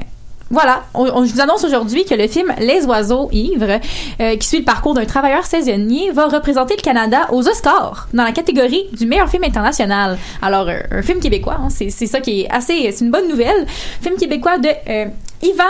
[0.54, 3.80] voilà, on, je vous annonce aujourd'hui que le film Les oiseaux ivres,
[4.22, 8.24] euh, qui suit le parcours d'un travailleur saisonnier, va représenter le Canada aux Oscars dans
[8.24, 10.18] la catégorie du meilleur film international.
[10.44, 13.28] Alors, euh, un film québécois, hein, c'est c'est ça qui est assez, c'est une bonne
[13.28, 13.66] nouvelle.
[14.02, 15.06] Film québécois de euh,
[15.42, 15.64] Ivan.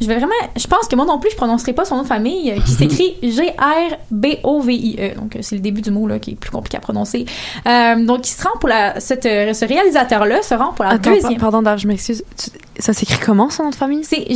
[0.00, 2.06] Je vais vraiment, je pense que moi non plus, je prononcerai pas son nom de
[2.06, 5.14] famille, euh, qui s'écrit G-R-B-O-V-I-E.
[5.16, 7.24] Donc, euh, c'est le début du mot là, qui est plus compliqué à prononcer.
[7.66, 11.10] Euh, donc, il se rend pour la, cette, ce réalisateur-là se rend pour la Attends,
[11.12, 11.34] deuxième.
[11.34, 12.22] pa- pardon, Dave, je m'excuse.
[12.78, 14.04] Ça s'écrit comment, son nom de famille?
[14.04, 14.26] C'est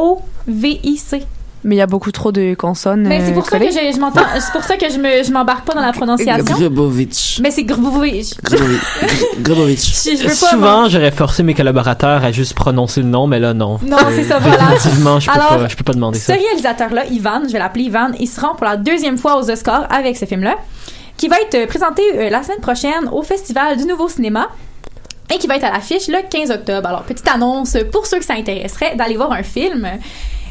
[0.00, 1.22] G-R-B-O-V-I-C.
[1.62, 3.06] Mais il y a beaucoup trop de consonnes.
[3.06, 5.22] Mais c'est euh, pour ça que je, je m'entends, c'est pour ça que je me,
[5.22, 6.42] je m'embarque pas dans la prononciation.
[6.58, 7.38] Grbovic.
[7.42, 8.42] Mais c'est Grbovic.
[8.42, 8.80] Grbovic.
[9.40, 9.78] Grbovic.
[9.78, 10.34] Je, je veux pas.
[10.34, 13.78] Souvent, j'aurais forcé mes collaborateurs à juste prononcer le nom, mais là, non.
[13.82, 14.56] Non, Euh, c'est ça, voilà.
[14.72, 16.32] Définitivement, je peux, Alors, pas, je peux pas demander Ce ça.
[16.34, 19.86] réalisateur-là, Ivan, je vais l'appeler Ivan, il se rend pour la deuxième fois aux Oscars
[19.90, 20.56] avec ce film-là,
[21.18, 24.48] qui va être euh, présenté euh, la semaine prochaine au Festival du Nouveau Cinéma.
[25.32, 26.88] Et qui va être à l'affiche le 15 octobre.
[26.88, 29.86] Alors, petite annonce pour ceux que ça intéresserait d'aller voir un film.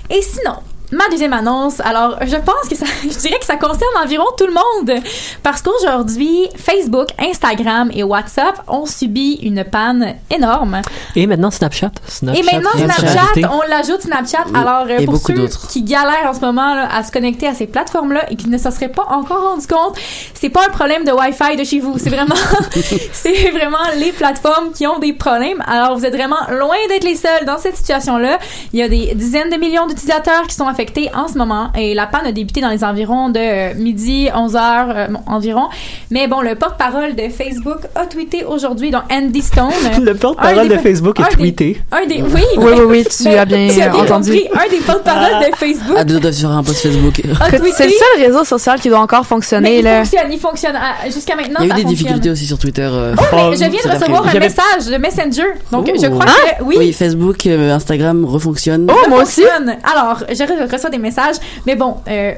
[0.10, 0.54] Et sinon,
[0.92, 4.48] ma deuxième annonce, alors je pense que ça, je dirais que ça concerne environ tout
[4.48, 5.02] le monde.
[5.44, 10.82] Parce qu'aujourd'hui, Facebook, Instagram et WhatsApp ont subi une panne énorme.
[11.16, 11.92] Et maintenant, Snapchat.
[12.08, 14.46] Snapchat Et maintenant, Snapchat, on l'ajoute Snapchat.
[14.54, 17.54] Alors, euh, et pour ceux qui galèrent en ce moment là, à se connecter à
[17.54, 19.98] ces plateformes-là et qui ne se seraient pas encore rendus compte,
[20.34, 21.98] c'est pas un problème de Wi-Fi de chez vous.
[21.98, 22.36] C'est vraiment,
[23.12, 25.64] c'est vraiment les plateformes qui ont des problèmes.
[25.68, 28.40] Alors, vous êtes vraiment loin d'être les seuls dans cette situation-là.
[28.74, 30.79] Il y a des dizaines de millions d'utilisateurs qui sont affectés
[31.14, 34.56] en ce moment et la panne a débuté dans les environs de euh, midi, 11
[34.56, 35.64] heures euh, bon, environ.
[36.10, 39.70] Mais bon, le porte-parole de Facebook a tweeté aujourd'hui, donc Andy Stone.
[40.02, 41.82] Le porte-parole de Facebook est des- tweeté.
[41.92, 44.32] Un des, oui, Oui, oui, oui, tu mais as bien, tu as bien entendu.
[44.32, 47.22] compris, un des porte-parole de Facebook Ah, deux doivent sur un post Facebook.
[47.24, 50.04] C'est le seul réseau social qui doit encore mais fonctionner, il là.
[50.06, 50.76] fonctionne, il fonctionne.
[50.76, 51.90] Ah, Jusqu'à maintenant, Il y a eu des fonctionne.
[51.96, 52.88] difficultés aussi sur Twitter.
[52.92, 55.48] euh, Oh, mais je viens de recevoir un message de Messenger.
[55.72, 55.98] Donc, Oh.
[56.02, 56.56] je crois Ah!
[56.60, 56.76] que oui.
[56.80, 58.88] Oui, Facebook, euh, Instagram refonctionnent.
[58.90, 59.42] Oh, moi aussi.
[59.42, 59.76] fonctionne.
[59.84, 61.36] Alors, je re- reçois des messages.
[61.66, 62.34] Mais bon, euh,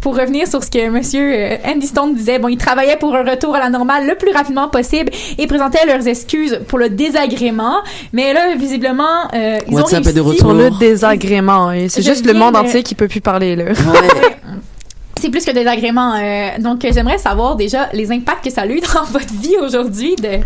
[0.00, 3.24] pour revenir sur ce que monsieur euh, Andy Stone disait, bon, ils travaillaient pour un
[3.24, 7.78] retour à la normale le plus rapidement possible et présentaient leurs excuses pour le désagrément.
[8.12, 9.02] Mais là, visiblement,
[9.34, 10.38] euh, ils WhatsApp ont est de réussi.
[10.38, 11.72] Sur le Pour- désagrément.
[11.72, 13.64] Et c'est juste le monde de- entier qui peut plus parler, là.
[13.64, 13.72] Ouais.
[15.20, 16.14] C'est plus que des agréments.
[16.14, 20.14] euh, donc, j'aimerais savoir déjà les impacts que ça a eu dans votre vie aujourd'hui
[20.14, 20.38] de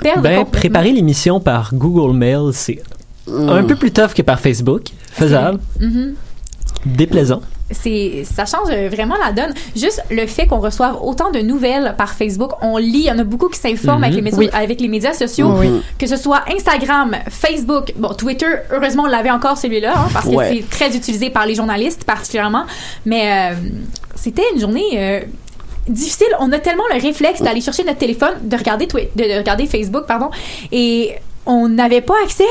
[0.00, 2.80] perdre Ben, préparer l'émission par Google Mail, c'est
[3.30, 3.66] un Mm.
[3.66, 4.84] peu plus tough que par Facebook.
[5.12, 5.58] Faisable.
[5.78, 6.14] Mhm.
[6.86, 7.40] Déplaisant.
[7.70, 11.94] c'est ça change euh, vraiment la donne juste le fait qu'on reçoive autant de nouvelles
[11.96, 14.04] par Facebook on lit il y en a beaucoup qui s'informent Mhm.
[14.04, 14.50] avec les médias Oui.
[14.52, 15.80] avec les médias sociaux Oui.
[15.98, 20.34] que ce soit Instagram Facebook bon Twitter heureusement on l'avait encore celui-là hein, parce que
[20.34, 20.50] Ouais.
[20.62, 22.64] c'est très utilisé par les journalistes particulièrement
[23.06, 23.54] mais euh,
[24.14, 25.20] c'était une journée euh,
[25.88, 30.04] difficile on a tellement le réflexe d'aller chercher notre téléphone de regarder de regarder Facebook
[30.06, 30.28] pardon
[30.70, 31.14] et
[31.46, 32.44] on n'avait pas accès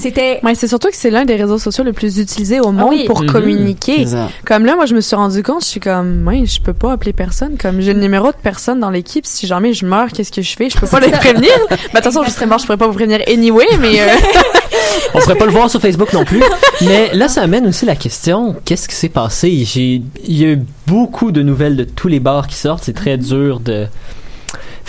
[0.00, 2.90] c'était Mais c'est surtout que c'est l'un des réseaux sociaux les plus utilisés au monde
[2.90, 3.04] oui.
[3.06, 3.26] pour Mhm.
[3.30, 4.06] communiquer.
[4.46, 6.92] Comme là, moi, je me suis rendu compte, je suis comme, ouais, je peux pas
[6.92, 7.56] appeler personne.
[7.58, 9.26] Comme, j'ai le numéro de personne dans l'équipe.
[9.26, 10.70] Si jamais je meurs, qu'est-ce que je fais?
[10.70, 11.50] Je peux pas les prévenir.
[11.70, 14.06] De toute façon, je serais mort, je pourrais pas vous prévenir anyway, mais, euh,
[15.14, 16.40] On pourrait pas le voir sur Facebook non plus.
[16.82, 19.64] Mais là, ça amène aussi la question qu'est-ce qui s'est passé?
[19.64, 22.84] J'ai, il y a eu beaucoup de nouvelles de tous les bars qui sortent.
[22.84, 23.86] C'est très dur de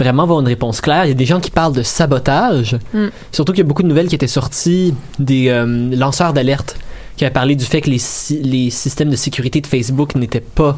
[0.01, 1.05] vraiment avoir une réponse claire.
[1.05, 2.77] Il y a des gens qui parlent de sabotage.
[2.93, 3.07] Mm.
[3.31, 6.77] Surtout qu'il y a beaucoup de nouvelles qui étaient sorties des euh, lanceurs d'alerte
[7.17, 8.01] qui avaient parlé du fait que les,
[8.41, 10.77] les systèmes de sécurité de Facebook n'étaient pas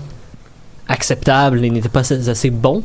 [0.87, 2.83] acceptables et n'étaient pas assez assez bons.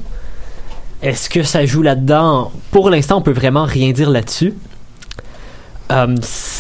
[1.02, 2.52] Est-ce que ça joue là-dedans?
[2.70, 4.54] Pour l'instant, on peut vraiment rien dire là-dessus.
[5.90, 6.16] Euh,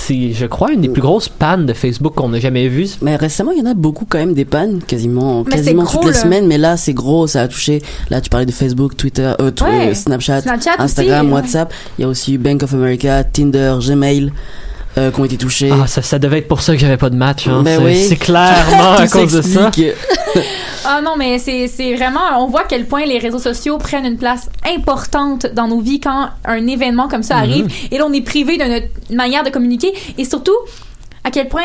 [0.08, 2.88] c'est, je crois, une des plus grosses pannes de Facebook qu'on a jamais vues.
[3.02, 5.92] Mais récemment, il y en a beaucoup quand même des pannes, quasiment, Mais quasiment toutes
[6.00, 6.18] gros, les là.
[6.18, 6.46] semaines.
[6.46, 7.82] Mais là, c'est gros, ça a touché.
[8.10, 9.90] Là, tu parlais de Facebook, Twitter, euh, Ouais.
[9.90, 11.32] euh, Snapchat, aussi, Instagram, ouais.
[11.34, 11.72] WhatsApp.
[11.98, 14.32] Il y a aussi Bank of America, Tinder, Gmail,
[14.98, 15.70] euh, qui ont été touchés.
[15.72, 17.46] Ah, ça, ça devait être pour ça que j'avais pas de match.
[17.48, 17.62] Hein.
[17.64, 18.04] Ben c'est, oui.
[18.08, 19.70] c'est clairement à cause de ça.
[20.90, 24.06] Ah non, mais c'est c'est vraiment, on voit à quel point les réseaux sociaux prennent
[24.06, 27.42] une place importante dans nos vies quand un événement comme ça Mhm.
[27.42, 27.66] arrive.
[27.90, 29.92] Et là, on est privé de notre manière de communiquer.
[30.16, 30.56] Et surtout,
[31.24, 31.62] à quel point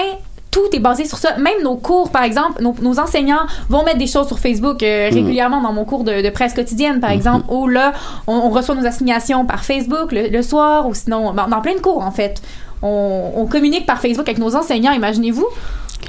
[0.51, 1.37] tout est basé sur ça.
[1.37, 5.09] Même nos cours, par exemple, nos, nos enseignants vont mettre des choses sur Facebook euh,
[5.09, 5.15] Mhm.
[5.15, 7.93] régulièrement dans mon cours de, de presse quotidienne, par exemple, où là,
[8.27, 11.75] on, on reçoit nos assignations par Facebook le, le soir ou sinon dans, dans plein
[11.75, 12.41] de cours, en fait.
[12.83, 15.47] On, on communique par Facebook avec nos enseignants, imaginez-vous.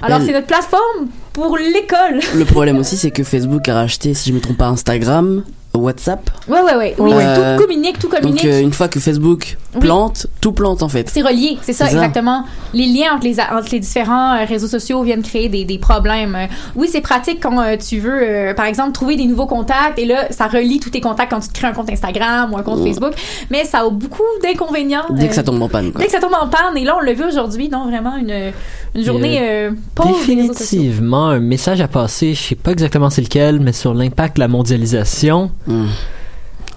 [0.02, 2.20] Alors, c'est notre plateforme pour l'école.
[2.34, 6.30] Le problème aussi, c'est que Facebook a racheté, si je me trompe pas, Instagram, WhatsApp.
[6.48, 6.94] Ouais, ouais, ouais.
[6.98, 8.42] Oui, Euh, tout communique, tout communique.
[8.42, 9.80] Donc, euh, une fois que Facebook Oui.
[9.80, 11.08] plante, tout plante en fait.
[11.08, 12.44] c'est relié, c'est ça, exactement.
[12.72, 16.34] Les liens entre les, entre les différents euh, réseaux sociaux viennent créer des, des problèmes.
[16.34, 16.46] Euh,
[16.76, 20.04] oui, c'est pratique quand euh, tu veux, euh, par exemple, trouver des nouveaux contacts et
[20.04, 22.62] là, ça relie tous tes contacts quand tu te crées un compte Instagram ou un
[22.62, 22.86] compte Mm.
[22.86, 23.12] Facebook.
[23.50, 25.04] Mais ça a beaucoup d'inconvénients.
[25.10, 26.00] Dès que ça tombe en panne, quoi.
[26.00, 26.76] Dès que ça tombe en panne.
[26.76, 28.52] Et là, on l'a vu aujourd'hui, donc vraiment une,
[28.94, 30.10] une journée euh, pauvre.
[30.16, 34.40] Définitivement, un message à passer, je sais pas exactement c'est lequel, mais sur l'impact de
[34.40, 35.50] la mondialisation.
[35.66, 35.86] Hmm.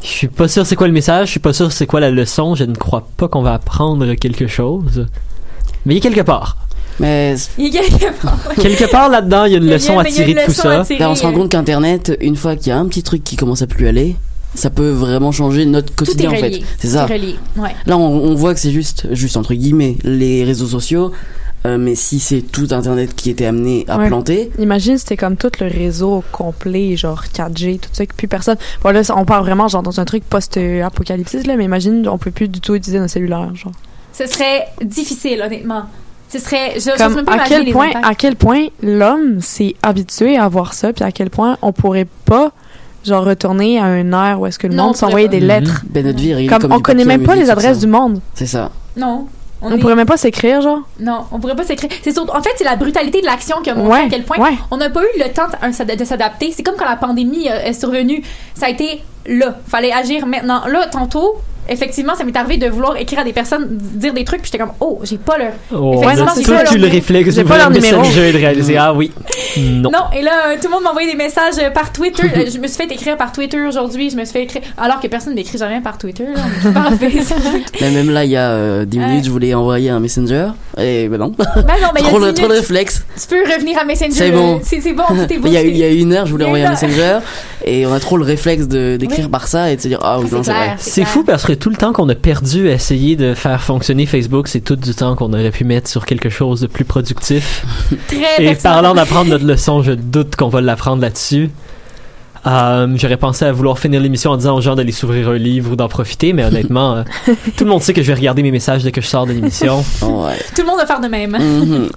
[0.08, 2.10] Je suis pas sûr c'est quoi le message, je suis pas sûr c'est quoi la
[2.10, 5.06] leçon, je ne crois pas qu'on va apprendre quelque chose.
[5.86, 6.58] Mais il est quelque part.
[7.00, 8.40] Mais Il y a quelque part.
[8.56, 10.84] Quelque part là-dedans, il y a une leçon à tirer de tout ça.
[10.98, 13.36] là, on se rend compte qu'Internet, une fois qu'il y a un petit truc qui
[13.36, 14.16] commence à plus aller,
[14.56, 16.62] ça peut vraiment changer notre Tout est quotidien en fait.
[16.80, 17.04] C'est Tout ça.
[17.08, 17.36] est relié.
[17.58, 17.76] Ouais.
[17.86, 21.12] Là, on, on voit que c'est juste, juste entre guillemets, les réseaux sociaux.
[21.68, 24.08] Euh, mais si c'est tout Internet qui était amené à Ouais.
[24.08, 28.58] planter, Imagine c'était comme tout le réseau complet, genre 4G, tout ça, que plus personne.
[28.84, 32.32] Bon là, on parle vraiment genre dans un truc post-apocalyptique là, mais imagine on peut
[32.32, 33.72] plus du tout utiliser nos cellulaires, genre.
[34.14, 35.84] Ce serait difficile, honnêtement.
[36.30, 36.74] Ce serait.
[36.80, 38.06] Je Comme même pas à quel point, impacts.
[38.06, 42.08] à quel point l'homme s'est habitué à voir ça, puis à quel point on pourrait
[42.26, 42.52] pas
[43.06, 45.48] genre retourner à un ère où est-ce que le Non, monde s'envoyait des Mhm.
[45.48, 45.84] lettres.
[45.90, 47.86] ben notre vie est réglée Comme, comme on connaît même pas les adresses ça.
[47.86, 48.20] du monde.
[48.34, 48.72] C'est ça.
[48.98, 49.28] Non.
[49.62, 50.82] On, est- pourrait même pas s'écrire, genre.
[51.00, 51.90] Non, on pourrait pas s'écrire.
[52.04, 54.38] C'est en fait, c'est la brutalité de l'action qui a montré Ouais, à quel point
[54.38, 54.58] ouais.
[54.72, 56.52] on n'a pas eu le temps de, de s'adapter.
[56.52, 58.22] C'est comme quand la pandémie euh, est survenue.
[58.54, 59.56] Ça a été là.
[59.68, 60.66] Fallait agir maintenant.
[60.68, 61.38] Là, tantôt,
[61.70, 64.64] effectivement, ça m'est arrivé de vouloir écrire à des personnes, dire des trucs, puis j'étais
[64.64, 65.52] comme, oh, j'ai pas leur.
[65.74, 68.04] Oh, Effectivement, j'ai pas le réflexe J'ai pas leur numéro.
[68.04, 69.12] Et de réaliser, ah oui,
[69.58, 69.90] non.
[69.92, 72.24] Non, et là, euh, tout le monde m'envoyait des messages euh, par Twitter.
[72.38, 74.10] Euh, je me suis fait écrire par Twitter aujourd'hui.
[74.10, 74.62] Je me suis fait écrire.
[74.78, 76.26] Alors que personne ne m'écrit jamais par Twitter.
[76.26, 77.62] Là, on m'écrit par Facebook.
[77.82, 79.06] Mais même là, il y a euh, 10 Ouais.
[79.08, 80.50] minutes, je voulais envoyer un messenger.
[80.78, 81.34] Et ben non.
[81.38, 81.46] Ben
[81.82, 83.04] non, mais il y a trop, 10 de, trop réflexes.
[83.20, 84.12] Tu peux revenir à Messenger.
[84.12, 84.58] C'est bon.
[84.58, 85.48] euh, C'est bon, tout est beau.
[85.48, 87.20] Il y, a, une heure, je voulais envoyer un messenger.
[87.70, 89.32] Et on a trop le réflexe de- d'écrire Oui.
[89.32, 90.64] par ça et de se dire, ah oui, C'est non, c'est vrai.
[90.66, 90.76] clair.
[90.80, 91.08] C'est clair.
[91.14, 94.48] fou parce que tout le temps qu'on a perdu à essayer de faire fonctionner Facebook,
[94.48, 97.66] c'est tout du temps qu'on aurait pu mettre sur quelque chose de plus productif.
[98.08, 101.50] Très Et parlant d'apprendre notre leçon, je doute qu'on va l'apprendre là-dessus.
[102.46, 105.72] Euh, J'aurais pensé à vouloir finir l'émission en disant aux gens d'aller s'ouvrir un livre
[105.74, 107.04] ou d'en profiter, mais honnêtement, euh,
[107.58, 109.34] tout le monde sait que je vais regarder mes messages dès que je sors de
[109.34, 109.84] l'émission.
[110.04, 110.38] Ouais.
[110.56, 111.32] Tout le monde va faire de même.
[111.32, 111.90] Mhm.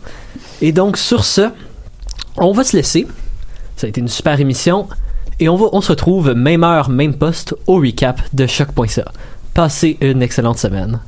[0.63, 1.51] Et donc, sur ce,
[2.37, 3.07] on va se laisser.
[3.77, 4.89] Ça a été une super émission.
[5.41, 9.11] Et on, se retrouve même heure, même poste au recap de choc.ca.
[9.55, 11.01] Passez une excellente semaine.